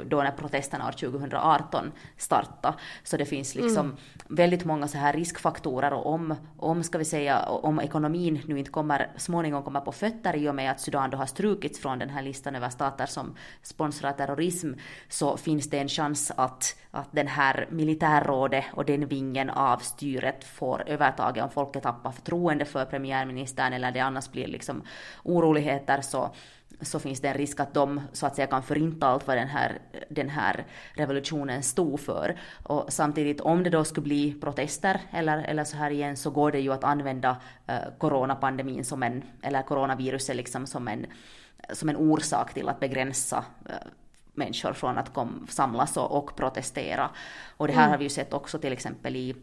då 0.04 0.22
när 0.22 0.30
protesterna 0.30 0.88
år 0.88 0.92
2018 0.92 1.92
startade. 2.16 2.74
Så 3.02 3.16
det 3.16 3.24
finns 3.24 3.54
liksom 3.54 3.86
mm. 3.86 3.96
väldigt 4.28 4.64
många 4.64 4.88
så 4.88 4.98
här 4.98 5.12
riskfaktorer 5.12 5.92
och 5.92 6.06
om, 6.06 6.34
om, 6.56 6.82
ska 6.82 6.98
vi 6.98 7.04
säga, 7.04 7.42
om 7.46 7.80
ekonomin 7.80 8.40
nu 8.46 8.58
inte 8.58 8.70
kommer, 8.70 9.10
småningom 9.16 9.62
kommer 9.62 9.80
på 9.80 9.92
fötter 9.92 10.36
i 10.36 10.48
och 10.48 10.54
med 10.54 10.70
att 10.70 10.80
Sudan 10.80 11.10
då 11.10 11.16
har 11.16 11.26
strukits 11.26 11.80
från 11.80 11.98
den 11.98 12.10
här 12.10 12.22
listan 12.22 12.54
över 12.54 12.68
stater 12.68 13.06
som 13.06 13.36
sponsrar 13.62 14.12
terrorism, 14.12 14.72
så 15.08 15.36
finns 15.36 15.70
det 15.70 15.78
en 15.78 15.88
chans 15.88 16.32
att, 16.36 16.76
att 16.90 17.08
den 17.12 17.26
här 17.26 17.68
militärrådet 17.70 18.64
och 18.72 18.84
den 18.84 19.06
vingen 19.06 19.50
av 19.50 19.78
styret 19.78 20.44
får 20.44 20.82
övertaget 20.86 21.44
om 21.44 21.50
folket 21.50 21.82
tappar 21.82 22.12
förtroende 22.12 22.64
för 22.64 22.84
premiärministern 22.84 23.72
eller 23.72 23.92
det 23.92 24.00
annars 24.00 24.30
blir 24.30 24.46
liksom 24.46 24.82
oroligheter 25.22 26.00
så 26.00 26.34
så 26.80 26.98
finns 26.98 27.20
det 27.20 27.28
en 27.28 27.34
risk 27.34 27.60
att 27.60 27.74
de 27.74 28.00
så 28.12 28.26
att 28.26 28.36
säga 28.36 28.46
kan 28.46 28.62
förinta 28.62 29.06
allt 29.06 29.26
vad 29.26 29.36
den 29.36 29.48
här, 29.48 29.78
den 30.08 30.28
här 30.28 30.64
revolutionen 30.94 31.62
stod 31.62 32.00
för. 32.00 32.36
Och 32.62 32.92
samtidigt 32.92 33.40
om 33.40 33.62
det 33.62 33.70
då 33.70 33.84
skulle 33.84 34.04
bli 34.04 34.34
protester 34.40 35.00
eller, 35.10 35.38
eller 35.38 35.64
så 35.64 35.76
här 35.76 35.90
igen 35.90 36.16
så 36.16 36.30
går 36.30 36.52
det 36.52 36.60
ju 36.60 36.72
att 36.72 36.84
använda 36.84 37.36
eh, 37.66 37.76
coronapandemin 37.98 38.84
som 38.84 39.02
en, 39.02 39.22
eller 39.42 39.62
coronaviruset 39.62 40.36
liksom 40.36 40.66
som 40.66 40.88
en, 40.88 41.06
som 41.72 41.88
en 41.88 41.96
orsak 41.96 42.54
till 42.54 42.68
att 42.68 42.80
begränsa 42.80 43.44
eh, 43.68 43.74
människor 44.34 44.72
från 44.72 44.98
att 44.98 45.14
kom, 45.14 45.46
samlas 45.50 45.96
och, 45.96 46.18
och 46.18 46.36
protestera. 46.36 47.10
Och 47.56 47.66
det 47.66 47.72
här 47.72 47.82
mm. 47.82 47.90
har 47.90 47.98
vi 47.98 48.04
ju 48.04 48.10
sett 48.10 48.32
också 48.32 48.58
till 48.58 48.72
exempel 48.72 49.16
i 49.16 49.36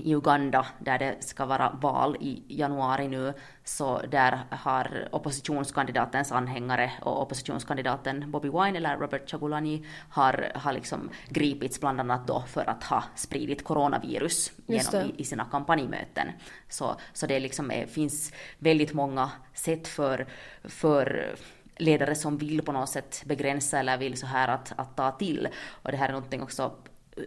i 0.00 0.14
Uganda 0.14 0.66
där 0.78 0.98
det 0.98 1.16
ska 1.20 1.46
vara 1.46 1.78
val 1.80 2.16
i 2.20 2.42
januari 2.48 3.08
nu, 3.08 3.32
så 3.64 4.00
där 4.10 4.38
har 4.50 5.08
oppositionskandidatens 5.12 6.32
anhängare 6.32 6.92
och 7.02 7.22
oppositionskandidaten 7.22 8.30
Bobby 8.30 8.48
Wine 8.48 8.76
eller 8.76 8.96
Robert 8.96 9.30
Chagulanyi 9.30 9.86
har, 10.08 10.52
har 10.54 10.72
liksom 10.72 11.10
gripits 11.28 11.80
bland 11.80 12.00
annat 12.00 12.26
då 12.26 12.44
för 12.48 12.70
att 12.70 12.84
ha 12.84 13.04
spridit 13.14 13.64
coronavirus 13.64 14.52
genom, 14.66 15.10
i, 15.10 15.14
i, 15.20 15.24
sina 15.24 15.44
kampanjmöten. 15.44 16.28
Så, 16.68 16.96
så 17.12 17.26
det 17.26 17.40
liksom 17.40 17.70
är, 17.70 17.86
finns 17.86 18.32
väldigt 18.58 18.92
många 18.92 19.30
sätt 19.54 19.88
för, 19.88 20.26
för 20.64 21.34
ledare 21.76 22.14
som 22.14 22.38
vill 22.38 22.62
på 22.62 22.72
något 22.72 22.88
sätt 22.88 23.22
begränsa 23.26 23.78
eller 23.78 23.98
vill 23.98 24.16
så 24.16 24.26
här 24.26 24.48
att, 24.48 24.72
att 24.76 24.96
ta 24.96 25.10
till. 25.10 25.48
Och 25.68 25.90
det 25.90 25.96
här 25.96 26.08
är 26.08 26.12
någonting 26.12 26.42
också 26.42 26.72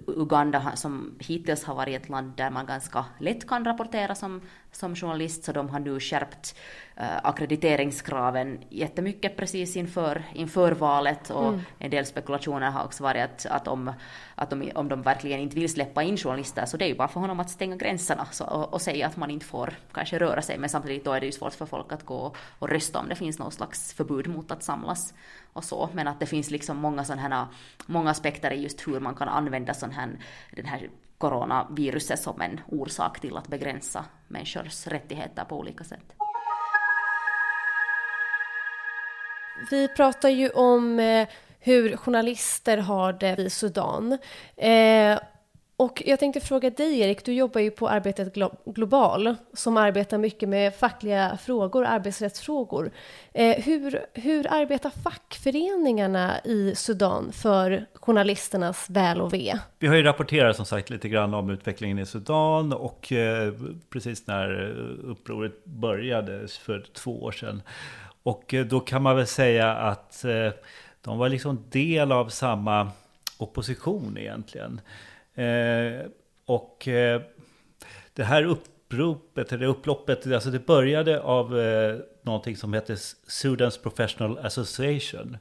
Uganda 0.08 0.76
som 0.76 1.16
hittills 1.20 1.64
har 1.64 1.76
varit 1.76 2.02
ett 2.02 2.10
land 2.10 2.34
där 2.38 2.50
man 2.50 2.66
ganska 2.66 3.06
lätt 3.20 3.48
kan 3.48 3.66
rapportera 3.66 4.16
som, 4.16 4.42
som 4.80 4.96
journalist, 4.96 5.44
så 5.44 5.52
de 5.52 5.70
har 5.70 5.80
nu 5.80 6.00
skärpt 6.00 6.56
uh, 7.00 7.18
akkrediteringskraven 7.24 8.64
jättemycket 8.70 9.38
precis 9.38 9.76
inför, 9.76 10.24
inför 10.34 10.72
valet. 10.72 11.30
Och 11.30 11.48
mm. 11.48 11.62
en 11.80 11.92
del 11.92 12.06
spekulationer 12.06 12.72
har 12.72 12.84
också 12.84 13.04
varit 13.04 13.24
att, 13.24 13.46
att, 13.46 13.68
om, 13.68 13.94
att 14.36 14.50
de, 14.50 14.72
om 14.76 14.88
de 14.88 15.02
verkligen 15.02 15.40
inte 15.40 15.56
vill 15.56 15.70
släppa 15.70 16.04
in 16.04 16.18
journalister 16.18 16.66
så 16.66 16.78
det 16.78 16.86
är 16.86 16.90
ju 16.90 16.96
bara 16.96 17.08
för 17.08 17.20
honom 17.20 17.40
att 17.40 17.50
stänga 17.50 17.76
gränserna 17.76 18.26
så, 18.32 18.46
och, 18.46 18.74
och, 18.74 18.82
säga 18.82 19.08
att 19.08 19.18
man 19.18 19.32
inte 19.32 19.46
får 19.46 19.74
kanske 19.92 20.20
röra 20.20 20.42
sig, 20.42 20.58
men 20.58 20.70
samtidigt 20.70 21.06
då 21.06 21.12
är 21.12 21.20
det 21.20 21.26
ju 21.26 21.32
svårt 21.32 21.54
för 21.54 21.66
folk 21.66 21.92
att 21.92 22.06
gå 22.06 22.36
och 22.60 22.70
rösta 22.70 23.00
om 23.00 23.10
det 23.10 23.16
finns 23.16 23.40
någon 23.40 23.52
slags 23.52 23.94
förbud 23.94 24.28
mot 24.28 24.52
att 24.52 24.64
samlas 24.64 25.14
och 25.54 25.64
så, 25.64 25.90
men 25.94 26.08
att 26.08 26.20
det 26.20 26.26
finns 26.26 26.52
liksom 26.52 26.78
många 26.78 27.04
sådana 27.04 27.22
här, 27.22 27.46
många 27.86 28.10
aspekter 28.10 28.52
i 28.52 28.62
just 28.62 28.88
hur 28.88 29.00
man 29.00 29.16
kan 29.16 29.30
använda 29.30 29.74
sån 29.74 29.92
här, 29.92 30.10
den 30.52 30.66
här 30.66 30.90
coronaviruset 31.18 32.20
som 32.20 32.42
en 32.42 32.60
orsak 32.68 33.20
till 33.20 33.38
att 33.38 33.48
begränsa 33.48 34.06
människors 34.28 34.88
rättigheter 34.88 35.44
på 35.44 35.58
olika 35.60 35.84
sätt. 35.84 36.14
Vi 39.72 39.88
pratar 39.88 40.30
ju 40.30 40.50
om 40.50 41.00
eh, 41.00 41.28
hur 41.60 41.98
journalister 41.98 42.78
har 42.78 43.14
det 43.14 43.40
i 43.40 43.50
Sudan. 43.50 44.18
Eh, 44.56 45.20
och 45.80 46.04
jag 46.06 46.20
tänkte 46.20 46.40
fråga 46.40 46.70
dig, 46.70 47.00
Erik, 47.00 47.26
du 47.26 47.34
jobbar 47.34 47.62
ju 47.62 47.72
på 47.72 47.90
Arbetet 47.90 48.34
Global 48.66 49.36
som 49.54 49.78
arbetar 49.78 50.18
mycket 50.18 50.50
med 50.50 50.76
fackliga 50.76 51.38
frågor, 51.42 51.86
arbetsrättsfrågor. 51.86 52.92
Eh, 53.34 53.64
hur, 53.64 54.06
hur 54.14 54.54
arbetar 54.54 54.90
fackföreningarna 54.90 56.40
i 56.44 56.76
Sudan 56.76 57.32
för 57.32 57.86
journalisternas 57.94 58.90
väl 58.90 59.22
och 59.22 59.34
ve? 59.34 59.60
Vi 59.80 59.88
har 59.88 59.96
ju 59.96 60.04
rapporterat 60.04 60.56
som 60.56 60.66
sagt 60.66 60.90
lite 60.90 61.10
grann 61.10 61.34
om 61.34 61.50
utvecklingen 61.50 62.00
i 62.00 62.06
Sudan 62.06 62.74
och 62.74 63.12
eh, 63.12 63.54
precis 63.90 64.28
när 64.28 64.70
upproret 65.04 65.66
började 65.66 66.48
för 66.48 66.86
två 66.94 67.24
år 67.24 67.32
sedan. 67.32 67.62
Och 68.24 68.54
eh, 68.54 68.66
då 68.66 68.80
kan 68.80 69.02
man 69.02 69.16
väl 69.16 69.28
säga 69.28 69.72
att 69.72 70.24
eh, 70.26 70.52
de 71.02 71.18
var 71.18 71.30
liksom 71.30 71.64
del 71.70 72.12
av 72.12 72.30
samma 72.30 72.92
opposition 73.38 74.18
egentligen. 74.18 74.82
Eh, 75.38 76.06
och 76.46 76.88
eh, 76.88 77.22
det 78.14 78.24
här 78.24 78.44
uppropet, 78.44 79.54
eller 79.54 79.66
upploppet, 79.66 80.28
alltså 80.28 80.50
det 80.50 80.66
började 80.66 81.22
av 81.22 81.60
eh, 81.60 81.98
någonting 82.22 82.58
som 82.58 82.74
hette 82.74 82.98
Sudans 83.28 83.78
Professional 83.78 84.38
Association. 84.38 85.38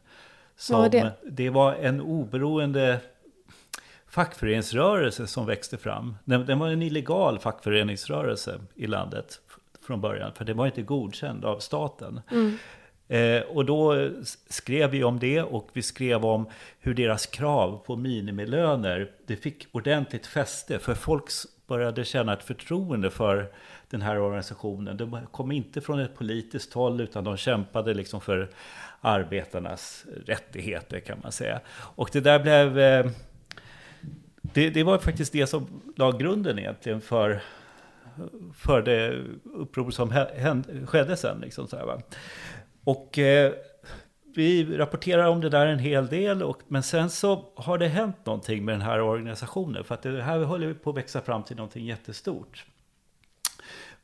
Som, 0.57 0.83
ja, 0.83 0.89
det? 0.89 1.13
det 1.31 1.51
var 1.51 1.75
en 1.75 2.01
oberoende 2.01 3.01
fackföreningsrörelse 4.09 5.27
som 5.27 5.47
växte 5.47 5.77
fram. 5.77 6.17
Den, 6.25 6.47
den, 6.47 6.59
var 6.59 6.69
en 6.69 6.83
illegal 6.83 7.39
fackföreningsrörelse 7.39 8.61
i 8.75 8.87
landet 8.87 9.41
från 9.87 10.01
början, 10.01 10.33
för 10.35 10.45
det 10.45 10.55
var 10.55 10.67
inte 10.67 10.83
godkänd 10.83 11.45
av 11.45 11.59
staten. 11.59 12.21
Mm. 12.31 12.59
Eh, 13.09 13.43
och 13.43 13.65
då 13.65 14.11
skrev 14.47 14.91
vi 14.91 15.05
om 15.05 15.19
det 15.19 15.43
och 15.43 15.69
vi 15.73 15.83
skrev 15.83 16.25
om 16.25 16.47
hur 16.81 16.95
deras 16.95 17.27
krav 17.27 17.83
på 17.87 17.97
minimilöner, 17.97 19.11
det 19.27 19.37
fick 19.37 19.67
ordentligt 19.73 20.27
fäste. 20.27 20.79
För 20.79 20.95
folk 20.95 21.25
började 21.67 22.05
känna 22.05 22.33
ett 22.33 22.43
förtroende 22.43 23.11
för 23.11 23.49
den 23.91 24.03
här 24.03 24.19
organisationen. 24.19 24.97
De 24.97 25.19
kom 25.31 25.53
inte 25.53 25.81
från 25.81 26.01
ett 26.01 26.17
politiskt 26.17 26.73
håll 26.73 27.01
utan 27.01 27.25
de 27.25 27.37
kämpade 27.37 27.95
liksom 27.95 28.21
för 28.21 28.49
arbetarnas 29.01 30.07
rättigheter 30.27 31.01
kan 31.01 31.19
man 31.23 31.33
säga. 31.33 31.61
Och 31.79 32.11
det 32.13 32.21
där 32.21 32.39
blev... 32.39 32.79
Eh, 32.79 33.07
det, 34.43 34.71
det 34.71 34.83
var 34.83 34.99
faktiskt 34.99 35.33
det 35.33 35.47
som 35.47 35.67
la 35.97 36.11
grunden 36.11 36.59
egentligen 36.59 37.01
för 37.01 37.41
för 38.55 38.83
det 38.83 39.25
uppror 39.45 39.91
som 39.91 40.11
hände, 40.37 40.87
skedde 40.87 41.17
sen. 41.17 41.41
Liksom 41.41 41.69
så 41.69 41.77
här, 41.77 42.01
och 42.87 43.19
eh, 43.19 43.53
vi 44.35 44.77
rapporterar 44.77 45.27
om 45.27 45.41
det 45.41 45.49
där 45.49 45.67
en 45.67 45.79
hel 45.79 46.07
del, 46.07 46.43
och, 46.43 46.61
men 46.69 46.83
sen 46.83 47.11
så 47.11 47.53
har 47.55 47.79
det 47.79 47.89
hänt 47.89 48.27
någonting 48.27 48.65
med 48.65 48.75
den 48.75 48.83
här 48.83 49.01
organisationen. 49.01 49.85
För 49.85 49.95
att 49.95 50.03
det 50.03 50.23
här 50.23 50.39
håller 50.39 50.75
på 50.75 50.91
att 50.91 50.97
växa 50.97 51.21
fram 51.21 51.43
till 51.43 51.57
någonting 51.57 51.85
jättestort. 51.85 52.65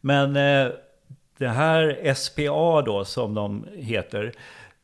Men 0.00 0.36
eh, 0.36 0.72
det 1.38 1.48
här 1.48 2.14
SPA 2.14 2.82
då, 2.82 3.04
som 3.04 3.34
de 3.34 3.66
heter, 3.76 4.32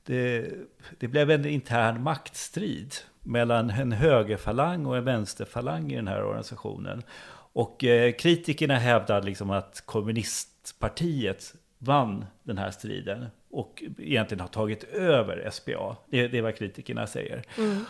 det, 0.04 0.50
det 0.98 1.08
blev 1.08 1.30
en 1.30 1.46
intern 1.46 2.02
maktstrid 2.02 2.94
mellan 3.22 3.70
en 3.70 3.92
högerfalang 3.92 4.86
och 4.86 4.96
en 4.96 5.04
vänsterfalang 5.04 5.92
i 5.92 5.96
den 5.96 6.08
här 6.08 6.24
organisationen. 6.24 7.02
Och 7.52 7.84
eh, 7.84 8.12
kritikerna 8.12 8.78
hävdar 8.78 9.22
liksom 9.22 9.50
att 9.50 9.82
kommunistpartiet 9.86 11.54
vann 11.78 12.24
den 12.42 12.58
här 12.58 12.70
striden 12.70 13.26
och 13.50 13.82
egentligen 13.98 14.40
har 14.40 14.48
tagit 14.48 14.84
över 14.84 15.50
SPA. 15.50 15.96
Det, 16.06 16.28
det 16.28 16.38
är 16.38 16.42
vad 16.42 16.56
kritikerna 16.56 17.06
säger. 17.06 17.42
Mm. 17.58 17.84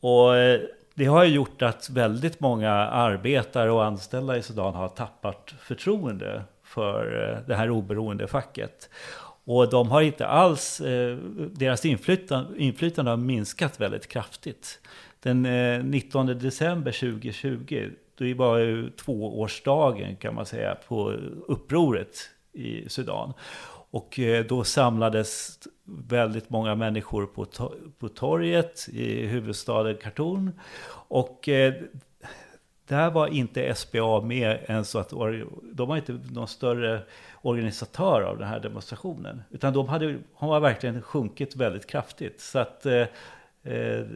Och 0.00 0.36
eh, 0.36 0.60
det 0.94 1.04
har 1.04 1.24
gjort 1.24 1.62
att 1.62 1.90
väldigt 1.90 2.40
många 2.40 2.70
arbetare 2.72 3.70
och 3.70 3.84
anställda 3.84 4.36
i 4.36 4.42
Sudan 4.42 4.74
har 4.74 4.88
tappat 4.88 5.54
förtroende 5.58 6.42
för 6.62 7.30
eh, 7.32 7.38
det 7.46 7.54
här 7.54 7.70
oberoende 7.70 8.26
facket. 8.26 8.90
Och 9.46 9.70
de 9.70 9.90
har 9.90 10.02
inte 10.02 10.26
alls, 10.26 10.80
eh, 10.80 11.16
deras 11.52 11.84
inflytande, 11.84 12.58
inflytande 12.58 13.10
har 13.10 13.16
minskat 13.16 13.80
väldigt 13.80 14.08
kraftigt. 14.08 14.80
Den 15.20 15.42
19 15.90 16.26
december 16.26 16.92
2020, 16.92 17.90
det 18.18 18.34
var 18.34 18.58
ju 18.58 18.90
tvåårsdagen 18.90 20.16
kan 20.16 20.34
man 20.34 20.46
säga 20.46 20.74
på 20.88 21.10
upproret 21.46 22.30
i 22.54 22.88
Sudan. 22.88 23.32
Och 23.90 24.18
eh, 24.18 24.44
då 24.44 24.64
samlades 24.64 25.58
väldigt 25.84 26.50
många 26.50 26.74
människor 26.74 27.26
på, 27.26 27.46
på 27.98 28.08
torget 28.08 28.88
i 28.92 29.26
huvudstaden 29.26 29.96
Khartoum. 29.96 30.50
Och 31.08 31.48
eh, 31.48 31.74
där 32.88 33.10
var 33.10 33.26
inte 33.26 33.74
SBA 33.74 34.20
med 34.20 34.58
än 34.66 34.84
så 34.84 34.98
att 34.98 35.10
de 35.62 35.88
var 35.88 35.96
inte 35.96 36.12
någon 36.12 36.48
större 36.48 37.02
organisatör 37.42 38.22
av 38.22 38.38
den 38.38 38.48
här 38.48 38.60
demonstrationen. 38.60 39.42
Utan 39.50 39.72
de 39.72 39.88
hade, 39.88 40.12
de 40.12 40.22
har 40.34 40.60
verkligen 40.60 41.02
sjunkit 41.02 41.56
väldigt 41.56 41.86
kraftigt. 41.86 42.40
Så 42.40 42.58
att 42.58 42.86
eh, 42.86 43.06
eh 43.62 44.06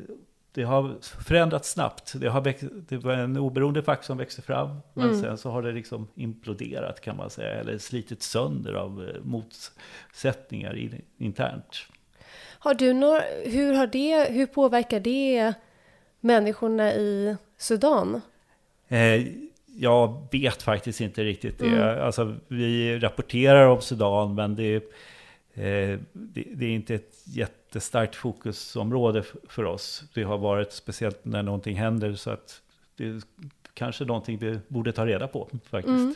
det 0.59 0.65
har 0.65 0.97
förändrats 1.01 1.71
snabbt. 1.71 2.13
Det, 2.15 2.29
har 2.29 2.41
växt, 2.41 2.65
det 2.89 2.97
var 2.97 3.13
en 3.13 3.37
oberoende 3.37 3.83
fack 3.83 4.05
som 4.05 4.19
växte 4.19 4.43
fram, 4.43 4.79
men 4.95 5.09
mm. 5.09 5.21
sen 5.21 5.39
så 5.39 5.51
har 5.51 5.63
det 5.63 5.73
liksom 5.73 6.09
imploderat 6.15 7.01
kan 7.01 7.17
man 7.17 7.31
säga, 7.31 7.55
eller 7.55 7.79
slitit 7.79 8.23
sönder 8.23 8.73
av 8.73 9.09
eh, 9.09 9.23
motsättningar 9.23 11.01
internt. 11.19 11.87
Har 12.59 12.75
du 12.75 12.93
några, 12.93 13.23
hur, 13.45 13.75
har 13.75 13.87
det, 13.87 14.31
hur 14.31 14.47
påverkar 14.47 15.01
det 15.01 15.55
människorna 16.21 16.95
i 16.95 17.37
Sudan? 17.57 18.21
Eh, 18.89 19.27
jag 19.77 20.29
vet 20.33 20.63
faktiskt 20.63 21.01
inte 21.01 21.25
riktigt 21.25 21.59
det. 21.59 21.67
Mm. 21.67 22.05
Alltså, 22.05 22.37
vi 22.49 22.99
rapporterar 22.99 23.67
om 23.67 23.81
Sudan, 23.81 24.35
men 24.35 24.57
det, 24.57 24.93
Eh, 25.59 25.99
det, 26.13 26.45
det, 26.55 26.67
är 26.67 26.71
inte 26.71 26.95
ett 26.95 27.23
jättestarkt 27.25 28.15
fokusområde 28.15 29.23
för 29.49 29.65
oss. 29.65 30.05
Det 30.15 30.23
har 30.23 30.39
varit 30.39 30.73
speciellt 30.73 31.25
när 31.25 31.43
någonting 31.43 31.77
händer, 31.77 32.15
så 32.15 32.31
att 32.31 32.63
det 32.97 33.05
är 33.05 33.23
kanske 33.75 34.05
någonting 34.05 34.39
vi 34.39 34.59
borde 34.69 34.93
ta 34.93 35.07
reda 35.07 35.29
på 35.29 35.49
faktiskt. 35.71 35.99
Mm. 35.99 36.15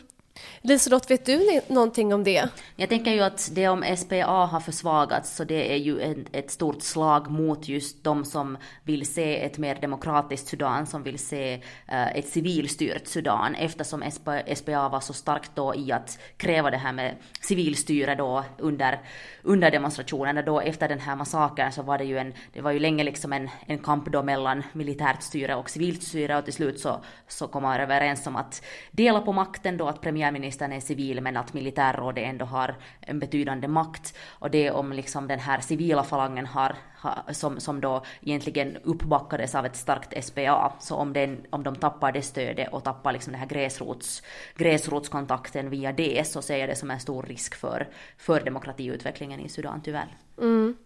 Liselott, 0.61 1.11
vet 1.11 1.27
du 1.27 1.61
någonting 1.69 2.15
om 2.15 2.25
det? 2.25 2.49
Jag 2.77 2.89
tänker 2.89 3.13
ju 3.13 3.21
att 3.21 3.51
det 3.53 3.69
om 3.69 3.97
SPA 3.97 4.27
har 4.27 4.61
försvagats 4.61 5.37
så 5.37 5.45
det 5.45 5.73
är 5.73 5.77
ju 5.77 6.01
ett, 6.01 6.19
ett 6.33 6.51
stort 6.51 6.83
slag 6.83 7.31
mot 7.31 7.69
just 7.69 8.05
de 8.05 8.25
som 8.25 8.59
vill 8.85 9.07
se 9.07 9.45
ett 9.45 9.59
mer 9.59 9.75
demokratiskt 9.75 10.49
Sudan, 10.49 10.87
som 10.87 11.03
vill 11.03 11.19
se 11.19 11.55
uh, 11.93 12.17
ett 12.17 12.29
civilstyrt 12.29 13.07
Sudan 13.07 13.55
eftersom 13.55 14.11
SPA, 14.11 14.43
SPA 14.55 14.89
var 14.89 15.01
så 15.01 15.13
starkt 15.13 15.51
då 15.55 15.75
i 15.75 15.93
att 15.93 16.19
kräva 16.37 16.71
det 16.71 16.77
här 16.77 16.93
med 16.93 17.17
civilstyre 17.41 18.15
då 18.15 18.45
under, 18.59 19.01
under 19.43 19.71
demonstrationerna 19.71 20.43
då 20.43 20.61
efter 20.61 20.89
den 20.89 21.01
här 21.01 21.17
massakern 21.17 21.73
så 21.73 21.83
var 21.83 21.99
det 21.99 22.05
ju 22.05 22.19
en, 22.19 22.35
det 22.53 22.61
var 22.61 22.71
ju 22.71 22.79
länge 22.79 23.05
liksom 23.05 23.33
en, 23.33 23.49
en 23.67 23.79
kamp 23.79 24.13
då 24.13 24.23
mellan 24.23 24.63
militärt 24.73 25.23
styre 25.23 25.55
och 25.55 25.71
civilt 25.71 26.03
styre 26.03 26.39
och 26.39 26.45
till 26.45 26.55
slut 26.55 26.81
så, 26.81 27.01
så 27.29 27.49
kom 27.49 27.63
man 27.63 27.81
överens 27.81 28.27
om 28.27 28.37
att 28.37 28.65
dela 28.91 29.21
på 29.21 29.33
makten 29.33 29.77
då 29.77 29.89
att 29.89 30.01
premiär 30.01 30.22
premiärministern 30.23 30.73
är 30.73 30.81
civil 30.81 31.21
men 31.21 31.37
att 31.37 31.55
militärrådet 31.55 32.25
ändå 32.25 32.45
har 32.45 32.75
en 33.01 33.19
betydande 33.19 33.69
makt. 33.69 34.15
Och 34.29 34.51
det 34.51 34.71
om 34.71 34.93
liksom 34.93 35.29
den 35.29 35.39
här 35.39 35.61
civila 35.61 36.05
falangen 36.05 36.47
har, 36.47 36.77
har, 36.97 37.33
som, 37.33 37.61
som 37.61 37.81
då 37.81 38.03
egentligen 38.23 38.77
uppbackades 38.85 39.55
av 39.55 39.67
ett 39.67 39.77
starkt 39.77 40.25
SPA. 40.25 40.73
Så 40.81 40.97
om, 40.97 41.13
den, 41.13 41.47
om 41.51 41.63
de 41.63 41.77
tappar 41.77 42.13
det 42.13 42.23
stödet 42.23 42.73
och 42.73 42.85
tappar 42.85 43.13
liksom 43.13 43.33
den 43.33 43.41
här 43.41 43.49
gräsrots, 43.49 44.23
gräsrotskontakten 44.57 45.71
via 45.71 45.93
det 45.93 46.27
så 46.27 46.43
ser 46.43 46.57
jag 46.57 46.69
det 46.69 46.77
som 46.77 46.91
en 46.91 47.01
stor 47.01 47.23
risk 47.23 47.55
för, 47.55 47.89
för 48.19 48.41
demokratiutvecklingen 48.41 49.41
i 49.41 49.49
Sudan 49.49 49.81
tyvärr. 49.85 50.17
Mm. 50.39 50.77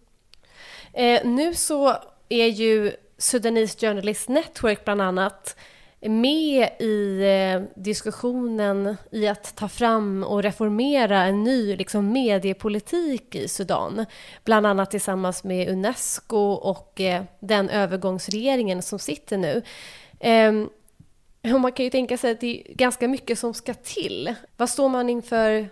Eh, 0.93 1.25
nu 1.25 1.53
så 1.53 1.95
är 2.29 2.47
ju 2.47 2.91
Sudanese 3.17 3.87
Journalist 3.87 4.29
Network 4.29 4.85
bland 4.85 5.01
annat 5.01 5.57
med 5.99 6.69
i 6.79 7.21
eh, 7.21 7.61
diskussionen 7.75 8.97
i 9.11 9.27
att 9.27 9.55
ta 9.55 9.67
fram 9.67 10.23
och 10.23 10.43
reformera 10.43 11.23
en 11.23 11.43
ny 11.43 11.75
liksom, 11.75 12.11
mediepolitik 12.11 13.35
i 13.35 13.47
Sudan. 13.47 14.05
Bland 14.43 14.65
annat 14.65 14.91
tillsammans 14.91 15.43
med 15.43 15.69
Unesco 15.69 16.51
och 16.51 17.01
eh, 17.01 17.23
den 17.39 17.69
övergångsregeringen 17.69 18.81
som 18.81 18.99
sitter 18.99 19.37
nu. 19.37 19.61
Ehm, 20.19 20.69
man 21.43 21.71
kan 21.71 21.83
ju 21.83 21.89
tänka 21.89 22.17
sig 22.17 22.31
att 22.31 22.41
det 22.41 22.69
är 22.69 22.73
ganska 22.73 23.07
mycket 23.07 23.39
som 23.39 23.53
ska 23.53 23.73
till. 23.73 24.35
Vad 24.57 24.69
står 24.69 24.89
man 24.89 25.09
inför 25.09 25.69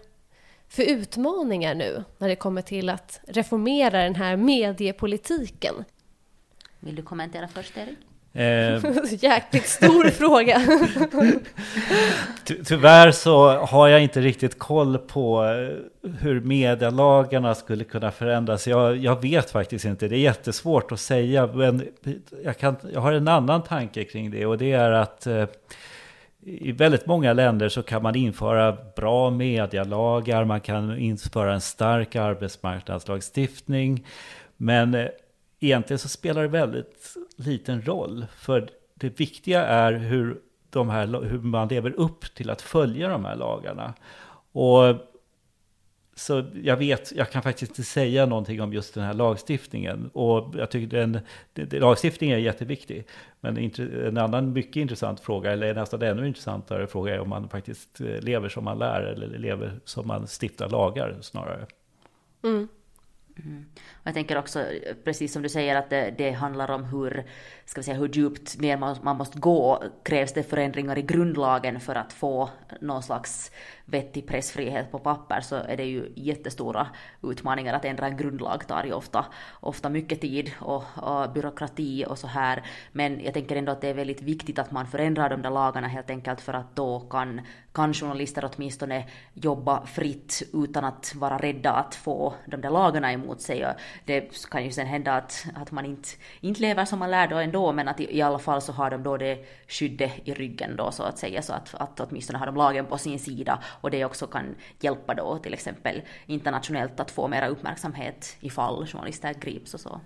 för 0.67 0.83
utmaningar 0.83 1.75
nu 1.75 2.03
när 2.17 2.27
det 2.27 2.35
kommer 2.35 2.61
till 2.61 2.89
att 2.89 3.19
reformera 3.27 4.03
den 4.03 4.15
här 4.15 4.35
mediepolitiken? 4.35 5.75
Vill 6.79 6.95
du 6.95 7.03
kommentera 7.03 7.47
först, 7.47 7.77
Erik? 7.77 7.97
Eh, 8.36 8.84
Jäkligt 9.19 9.67
stor 9.67 10.04
fråga. 10.10 10.62
Ty 12.43 12.63
tyvärr 12.63 13.12
så 13.12 13.50
har 13.50 13.88
jag 13.88 14.04
inte 14.04 14.21
riktigt 14.21 14.60
koll 14.60 14.98
på 14.98 15.43
eh, 15.43 16.10
hur 16.19 16.41
medielagarna 16.41 17.56
skulle 17.56 17.84
kunna 17.84 18.12
förändras. 18.12 18.67
Jag, 18.67 18.98
jag 18.98 19.21
vet 19.21 19.52
faktiskt 19.52 19.86
inte. 19.86 20.08
Det 20.08 20.15
är 20.15 20.19
jättesvårt 20.19 20.91
att 20.91 21.00
säga. 21.00 21.48
Men 21.48 21.88
jag, 22.43 22.58
kan, 22.58 22.76
jag 22.93 23.02
har 23.02 23.13
en 23.13 23.28
annan 23.28 23.63
tanke 23.63 24.04
kring 24.04 24.32
det 24.32 24.45
och 24.45 24.58
det 24.58 24.71
är 24.71 24.91
att 24.91 25.28
eh, 25.28 25.45
i 26.45 26.71
väldigt 26.71 27.06
många 27.06 27.34
länder 27.34 27.69
så 27.69 27.84
kan 27.84 28.04
man 28.04 28.15
införa 28.15 28.78
bra 28.95 29.30
medialagar, 29.30 30.45
man 30.45 30.62
kan 30.62 30.98
införa 30.98 31.54
en 31.54 31.62
stark 31.62 32.15
arbetsmarknadslagstiftning. 32.15 34.06
Men 34.58 34.93
eh, 34.93 35.08
egentligen 35.60 36.00
så 36.00 36.10
spelar 36.10 36.41
det 36.41 36.48
väldigt 36.48 37.15
liten 37.36 37.82
roll. 37.82 38.26
För 38.36 38.69
det 38.93 39.19
viktiga 39.19 39.65
är 39.65 39.93
hur, 39.93 40.41
de 40.69 40.89
här, 40.89 41.21
hur 41.24 41.39
man 41.39 41.67
lever 41.67 41.91
upp 41.91 42.36
till 42.36 42.50
att 42.50 42.62
följa 42.62 43.10
de 43.10 43.26
här 43.26 43.36
lagarna. 43.36 43.93
Och 44.52 44.95
så 46.17 46.43
jag 46.63 46.78
vet, 46.78 47.12
jag 47.12 47.32
kan 47.32 47.41
faktiskt 47.41 47.71
inte 47.71 47.84
säga 47.84 48.26
någonting 48.26 48.62
om 48.62 48.74
just 48.74 48.93
den 48.93 49.04
här 49.04 49.13
lagstiftningen. 49.13 50.10
Och 50.13 50.56
jag 50.58 50.71
tycker 50.71 50.98
den, 50.98 51.19
den 51.54 51.80
lagstiftningen 51.80 52.38
är 52.38 52.41
jätteviktig. 52.41 53.08
Men 53.39 53.71
en 53.78 54.17
annan 54.17 54.54
mycket 54.54 54.76
intressant 54.76 55.19
fråga, 55.19 55.52
eller 55.52 55.74
nästan 55.74 56.02
ännu 56.02 56.28
intressantare 56.28 56.88
fråga, 56.88 57.15
är 57.15 57.19
om 57.19 57.30
man 57.30 57.50
faktiskt 57.50 58.02
eh, 58.02 58.19
lever 58.21 58.50
som 58.50 58.63
man 58.63 58.80
lär 58.80 59.02
eller 59.02 59.28
lever 59.28 59.80
som 59.86 60.08
man 60.08 60.28
stiftar 60.41 60.69
lagar 60.69 61.17
snarare. 61.21 61.65
Mm. 62.43 62.67
Mm. 63.43 63.65
Och 63.93 64.08
jag 64.08 64.13
tänker 64.13 64.38
också, 64.38 64.65
precis 65.04 65.34
som 65.34 65.41
du 65.41 65.50
säger, 65.50 65.76
att 65.76 65.89
det, 65.89 66.13
det, 66.17 66.32
handlar 66.32 66.71
om 66.71 66.84
hur, 66.84 67.26
ska 67.65 67.82
vi 67.82 67.86
säga, 67.86 67.98
hur 67.98 68.10
djupt 68.10 68.60
ner 68.60 68.78
man, 68.78 68.98
man 69.04 69.17
måste 69.17 69.39
gå. 69.39 69.84
Krävs 70.04 70.34
det 70.34 70.43
förändringar 70.43 70.98
i 70.98 71.02
grundlagen 71.02 71.80
för 71.80 71.95
att 71.95 72.13
få 72.13 72.50
någon 72.82 73.04
slags 73.04 73.52
vettig 73.86 74.28
pressfrihet 74.28 74.91
på 74.91 75.00
papper 75.00 75.41
så 75.41 75.56
är 75.56 75.78
det 75.78 75.84
ju 75.84 76.12
jättestora 76.15 76.88
utmaningar. 77.24 77.74
Att 77.74 77.86
ändra 77.86 78.08
en 78.08 78.17
grundlag 78.17 78.67
tar 78.67 78.84
ju 78.84 78.93
ofta, 78.93 79.26
ofta 79.60 79.89
mycket 79.89 80.21
tid 80.21 80.52
och, 80.60 80.84
och 80.95 81.32
byråkrati 81.32 82.06
och 82.08 82.19
så 82.19 82.28
här. 82.28 82.63
Men 82.91 83.24
jag 83.24 83.34
tänker 83.34 83.56
ändå 83.56 83.71
att 83.71 83.82
det 83.82 83.88
är 83.88 83.93
väldigt 83.93 84.21
viktigt 84.21 84.60
att 84.60 84.71
man 84.71 84.88
förändrar 84.88 85.30
de 85.30 85.41
där 85.41 85.52
lagarna 85.52 85.88
helt 85.88 86.10
enkelt 86.10 86.41
för 86.41 86.54
att 86.54 86.76
då 86.76 87.00
kan, 87.00 87.41
kan 87.75 87.93
journalister 87.93 88.49
åtminstone 88.55 89.05
jobba 89.33 89.85
fritt 89.85 90.43
utan 90.53 90.85
att 90.85 91.15
vara 91.15 91.38
rädda 91.38 91.71
att 91.71 91.95
få 91.95 92.33
de 92.45 92.61
där 92.61 92.69
lagarna 92.69 93.13
emot 93.13 93.41
sig. 93.41 93.65
Och 93.65 93.73
det 94.05 94.49
kan 94.49 94.65
ju 94.65 94.71
sen 94.71 94.88
hända 94.88 95.13
att, 95.13 95.45
att 95.55 95.71
man 95.71 95.85
inte, 95.85 96.09
inte 96.41 96.61
lever 96.61 96.85
som 96.85 96.99
man 96.99 97.11
lär 97.11 97.27
då 97.27 97.38
ändå 97.38 97.71
men 97.71 97.88
att 97.88 97.99
i, 97.99 98.17
i 98.17 98.21
alla 98.21 98.39
fall 98.39 98.61
så 98.61 98.71
har 98.71 98.89
de 98.89 99.03
då 99.03 99.17
det 99.17 99.45
skyddet 99.67 100.11
i 100.23 100.33
ryggen 100.33 100.75
då 100.75 100.91
så 100.91 101.03
att 101.03 101.17
säga 101.17 101.41
så 101.41 101.53
att, 101.53 101.75
att 101.75 101.99
åtminstone 101.99 102.39
har 102.39 102.45
de 102.45 102.55
lagen 102.55 102.85
på 102.85 102.97
sin 102.97 103.19
sida 103.19 103.63
och 103.81 103.91
det 103.91 104.05
också 104.05 104.27
kan 104.27 104.55
hjälpa 104.79 105.13
då 105.13 105.38
till 105.38 105.53
exempel 105.53 106.01
internationellt 106.25 106.99
att 106.99 107.11
få 107.11 107.27
mera 107.27 107.47
uppmärksamhet 107.47 108.38
ifall 108.39 108.88
journalister 108.88 109.33
grips 109.33 109.73
och 109.73 109.79
så. 109.79 110.01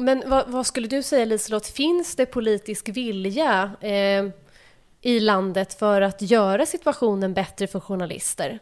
Men 0.00 0.22
vad, 0.26 0.48
vad 0.48 0.66
skulle 0.66 0.88
du 0.88 1.02
säga 1.02 1.24
Liselott, 1.24 1.66
finns 1.66 2.16
det 2.16 2.26
politisk 2.26 2.88
vilja 2.88 3.70
eh, 3.80 4.24
i 5.06 5.20
landet 5.20 5.74
för 5.74 6.00
att 6.00 6.22
göra 6.22 6.66
situationen 6.66 7.34
bättre 7.34 7.66
för 7.66 7.80
journalister? 7.80 8.58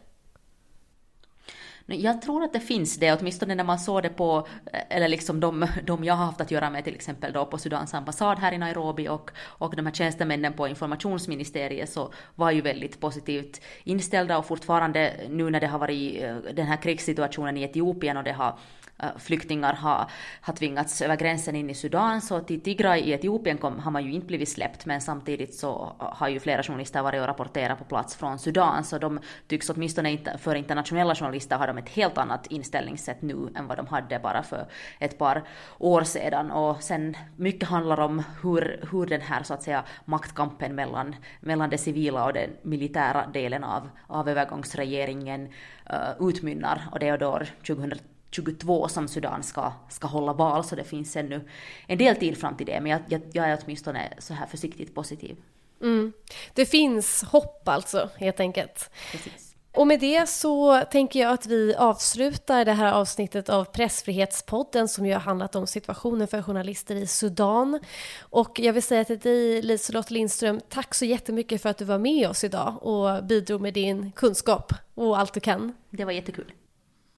Jag 1.87 2.23
tror 2.23 2.45
att 2.45 2.53
det 2.53 2.61
finns 2.61 2.97
det, 2.97 3.13
åtminstone 3.13 3.55
när 3.55 3.65
man 3.65 3.79
såg 3.79 4.03
det 4.03 4.09
på, 4.09 4.47
eh, 4.73 4.81
eller 4.89 5.09
liksom 5.09 5.41
de, 5.41 5.67
de 5.85 6.05
jag 6.05 6.15
har 6.15 6.27
haft 6.27 6.41
att 6.41 6.51
göra 6.51 6.71
med 6.71 6.85
till 6.85 6.95
exempel 6.95 7.33
då 7.33 7.47
på 7.47 7.59
Sudans 7.59 7.95
ambassad 7.95 8.39
här 8.39 8.53
i 8.53 8.59
Nairobi 8.59 9.09
och, 9.09 9.31
och 9.41 9.77
de 9.77 9.87
här 9.87 9.93
tjänstemännen 9.93 10.53
på 10.53 10.69
informationsministeriet 10.69 11.91
så 11.91 12.13
var 12.35 12.51
ju 12.51 12.61
väldigt 12.61 13.01
positivt 13.01 13.61
inställda 13.85 14.39
och 14.39 14.47
fortfarande 14.47 15.15
nu 15.29 15.51
när 15.51 15.61
det 15.61 15.67
har 15.67 15.79
varit 15.79 16.23
eh, 16.23 16.37
den 16.37 16.67
här 16.67 16.77
krigssituationen 16.77 17.57
i 17.57 17.63
Etiopien 17.63 18.17
och 18.17 18.25
det 18.25 18.33
har 18.33 18.59
eh, 18.99 19.09
flyktingar 19.19 19.75
har, 19.75 20.11
har 20.41 20.55
tvingats 20.55 21.03
över 21.03 21.17
gränsen 21.17 21.57
in 21.57 21.71
i 21.71 21.75
Sudan, 21.75 22.21
så 22.21 22.41
till 22.41 22.61
Tigray 22.61 23.01
i 23.01 23.13
Etiopien 23.13 23.59
kom, 23.59 23.79
har 23.79 23.91
man 23.91 24.05
ju 24.05 24.13
inte 24.13 24.27
blivit 24.27 24.49
släppt, 24.49 24.87
men 24.87 25.01
samtidigt 25.01 25.55
så 25.55 25.97
har 25.99 26.29
ju 26.29 26.41
flera 26.41 26.63
journalister 26.63 27.03
varit 27.03 27.21
och 27.21 27.27
rapporterat 27.27 27.79
på 27.79 27.85
plats 27.85 28.17
från 28.17 28.39
Sudan, 28.39 28.85
så 28.85 28.99
de 28.99 29.21
tycks 29.47 29.71
åtminstone 29.71 30.11
inte, 30.11 30.39
för 30.39 30.55
internationella 30.55 31.15
journalister 31.15 31.57
har 31.57 31.67
de 31.67 31.74
ett 31.79 31.89
helt 31.89 32.19
annat 32.19 32.47
inställningssätt 32.47 33.23
nu 33.23 33.49
än 33.55 33.67
vad 33.67 33.77
de 33.77 33.87
hade 33.87 34.19
bara 34.19 34.43
för 34.43 34.67
ett 34.99 35.19
par 35.19 35.45
år 35.79 36.03
sedan. 36.03 36.51
Och 36.51 36.83
sen 36.83 37.17
mycket 37.37 37.69
handlar 37.69 38.01
om 38.01 38.23
hur, 38.43 38.89
hur 38.91 39.07
den 39.07 39.21
här 39.21 39.43
så 39.43 39.55
att 39.55 39.63
säga 39.63 39.85
maktkampen 40.05 40.75
mellan, 40.75 41.17
mellan 41.41 41.71
det 41.71 41.79
civila 41.79 42.25
och 42.25 42.33
den 42.33 42.51
militära 42.63 43.27
delen 43.27 43.65
av, 43.65 43.89
av 44.07 44.29
övergångsregeringen 44.29 45.49
uh, 45.91 46.29
utmynnar, 46.29 46.89
och 46.93 46.99
det 46.99 47.09
är 47.09 47.19
då 47.19 47.41
2010 47.67 48.05
22 48.35 48.89
som 48.89 49.09
Sudan 49.09 49.43
ska, 49.43 49.73
ska 49.89 50.07
hålla 50.07 50.33
val, 50.33 50.65
så 50.65 50.77
det 50.77 50.85
finns 50.85 51.17
ännu 51.17 51.49
en 51.87 51.99
del 51.99 52.17
tid 52.17 52.39
fram 52.39 52.57
till 52.57 52.67
det. 52.67 52.81
Men 52.81 52.93
jag, 52.93 53.01
jag, 53.09 53.21
jag 53.33 53.49
är 53.49 53.59
åtminstone 53.65 54.13
så 54.19 54.35
här 54.35 54.47
försiktigt 54.47 54.95
positiv. 54.95 55.37
Mm. 55.81 56.13
Det 56.55 56.67
finns 56.67 57.23
hopp 57.23 57.69
alltså, 57.69 58.11
helt 58.17 58.41
enkelt. 58.41 58.91
Precis. 59.13 59.44
Och 59.75 59.87
med 59.87 60.01
det 60.01 60.29
så 60.29 60.83
tänker 60.91 61.21
jag 61.21 61.33
att 61.33 61.47
vi 61.47 61.75
avslutar 61.75 62.65
det 62.65 62.73
här 62.73 62.93
avsnittet 62.93 63.49
av 63.49 63.65
Pressfrihetspodden 63.65 64.89
som 64.89 65.07
ju 65.07 65.13
har 65.13 65.21
handlat 65.21 65.57
om 65.57 65.67
situationen 65.67 66.29
för 66.29 66.43
journalister 66.43 66.95
i 66.95 67.07
Sudan. 67.07 67.81
Och 68.21 68.61
jag 68.61 68.73
vill 68.73 68.83
säga 68.83 69.05
till 69.05 69.19
dig 69.19 69.63
Liselott 69.63 70.11
Lindström, 70.11 70.61
tack 70.69 70.95
så 70.95 71.05
jättemycket 71.05 71.63
för 71.63 71.69
att 71.69 71.79
du 71.79 71.85
var 71.85 71.99
med 71.99 72.29
oss 72.29 72.45
idag 72.45 72.79
och 72.83 73.25
bidrog 73.25 73.61
med 73.61 73.75
din 73.75 74.13
kunskap 74.13 74.73
och 74.95 75.19
allt 75.19 75.35
du 75.35 75.41
kan. 75.41 75.73
Det 75.91 76.05
var 76.05 76.13
jättekul. 76.13 76.53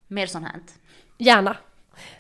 Mer 0.08 0.26
sånt 0.26 0.46
här. 0.46 0.60
Gärna. 1.18 1.56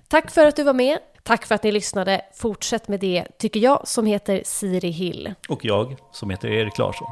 Tack 0.08 0.30
för 0.30 0.46
att 0.46 0.56
du 0.56 0.62
var 0.62 0.72
med. 0.72 0.98
Tack 1.22 1.46
för 1.46 1.54
att 1.54 1.62
ni 1.62 1.72
lyssnade. 1.72 2.22
Fortsätt 2.34 2.88
med 2.88 3.00
det, 3.00 3.26
tycker 3.38 3.60
jag, 3.60 3.88
som 3.88 4.06
heter 4.06 4.42
Siri 4.44 4.90
Hill. 4.90 5.34
Och 5.48 5.64
jag, 5.64 5.96
som 6.12 6.30
heter 6.30 6.48
Erik 6.48 6.78
Larsson. 6.78 7.08